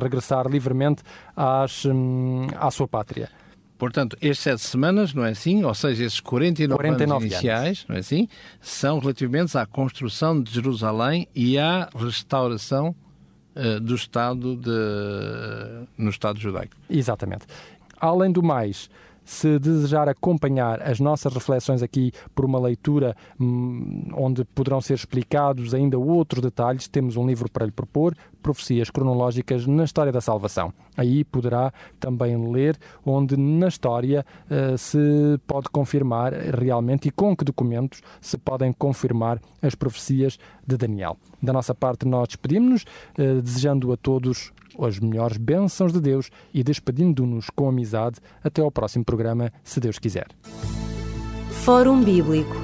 regressar 0.01 0.47
livremente 0.47 1.03
às, 1.35 1.83
um, 1.83 2.47
à 2.55 2.71
sua 2.71 2.87
pátria. 2.87 3.29
Portanto, 3.77 4.15
estas 4.21 4.39
sete 4.39 4.61
semanas, 4.61 5.13
não 5.13 5.25
é 5.25 5.31
assim? 5.31 5.65
Ou 5.65 5.73
seja, 5.73 6.05
esses 6.05 6.21
49, 6.21 6.77
49 6.77 7.11
anos 7.11 7.33
iniciais, 7.33 7.65
anos. 7.65 7.85
não 7.89 7.95
é 7.97 7.99
assim? 7.99 8.29
São 8.61 8.99
relativamente 8.99 9.57
à 9.57 9.65
construção 9.65 10.41
de 10.41 10.53
Jerusalém 10.53 11.27
e 11.35 11.57
à 11.57 11.89
restauração 11.93 12.95
uh, 13.55 13.79
do 13.81 13.95
Estado 13.95 14.55
de, 14.55 15.89
no 15.97 16.09
Estado 16.09 16.39
judaico. 16.39 16.75
Exatamente. 16.89 17.45
Além 17.99 18.31
do 18.31 18.41
mais, 18.41 18.89
se 19.25 19.57
desejar 19.57 20.07
acompanhar 20.07 20.81
as 20.81 20.99
nossas 20.99 21.33
reflexões 21.33 21.81
aqui 21.81 22.11
por 22.33 22.45
uma 22.45 22.59
leitura 22.59 23.17
hum, 23.39 24.09
onde 24.13 24.45
poderão 24.45 24.79
ser 24.79 24.93
explicados 24.93 25.73
ainda 25.73 25.97
outros 25.97 26.41
detalhes, 26.41 26.87
temos 26.87 27.17
um 27.17 27.25
livro 27.25 27.49
para 27.51 27.65
lhe 27.65 27.71
propor, 27.71 28.15
Profecias 28.41 28.91
Cronológicas 28.91 29.65
na 29.65 29.83
História 29.83 30.11
da 30.11 30.21
Salvação. 30.21 30.71
Aí 30.95 31.23
poderá 31.23 31.73
também 31.99 32.51
ler 32.51 32.77
onde 33.03 33.35
na 33.35 33.67
história 33.67 34.23
uh, 34.45 34.77
se 34.77 34.99
pode 35.47 35.67
confirmar 35.69 36.31
realmente 36.31 37.07
e 37.07 37.11
com 37.11 37.35
que 37.35 37.43
documentos 37.43 38.01
se 38.21 38.37
podem 38.37 38.71
confirmar 38.71 39.41
as 39.61 39.73
profecias 39.73 40.37
de 40.65 40.77
Daniel. 40.77 41.17
Da 41.41 41.51
nossa 41.51 41.73
parte, 41.73 42.05
nós 42.05 42.27
despedimos-nos, 42.27 42.83
uh, 43.17 43.41
desejando 43.41 43.91
a 43.91 43.97
todos 43.97 44.53
as 44.79 44.99
melhores 44.99 45.37
bênçãos 45.37 45.93
de 45.93 46.01
Deus 46.01 46.29
e 46.53 46.63
despedindo-nos 46.63 47.49
com 47.49 47.69
amizade 47.69 48.19
até 48.43 48.61
ao 48.61 48.71
próximo 48.71 49.05
programa, 49.05 49.51
se 49.63 49.79
Deus 49.79 49.99
quiser. 49.99 50.27
Fórum 51.63 52.03
Bíblico 52.03 52.55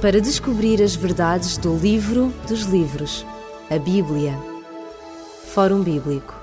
para 0.00 0.20
descobrir 0.20 0.82
as 0.82 0.96
verdades 0.96 1.58
do 1.58 1.76
livro 1.76 2.32
dos 2.48 2.62
livros, 2.62 3.24
a 3.70 3.78
Bíblia. 3.78 4.34
Fórum 5.44 5.82
Bíblico 5.82 6.39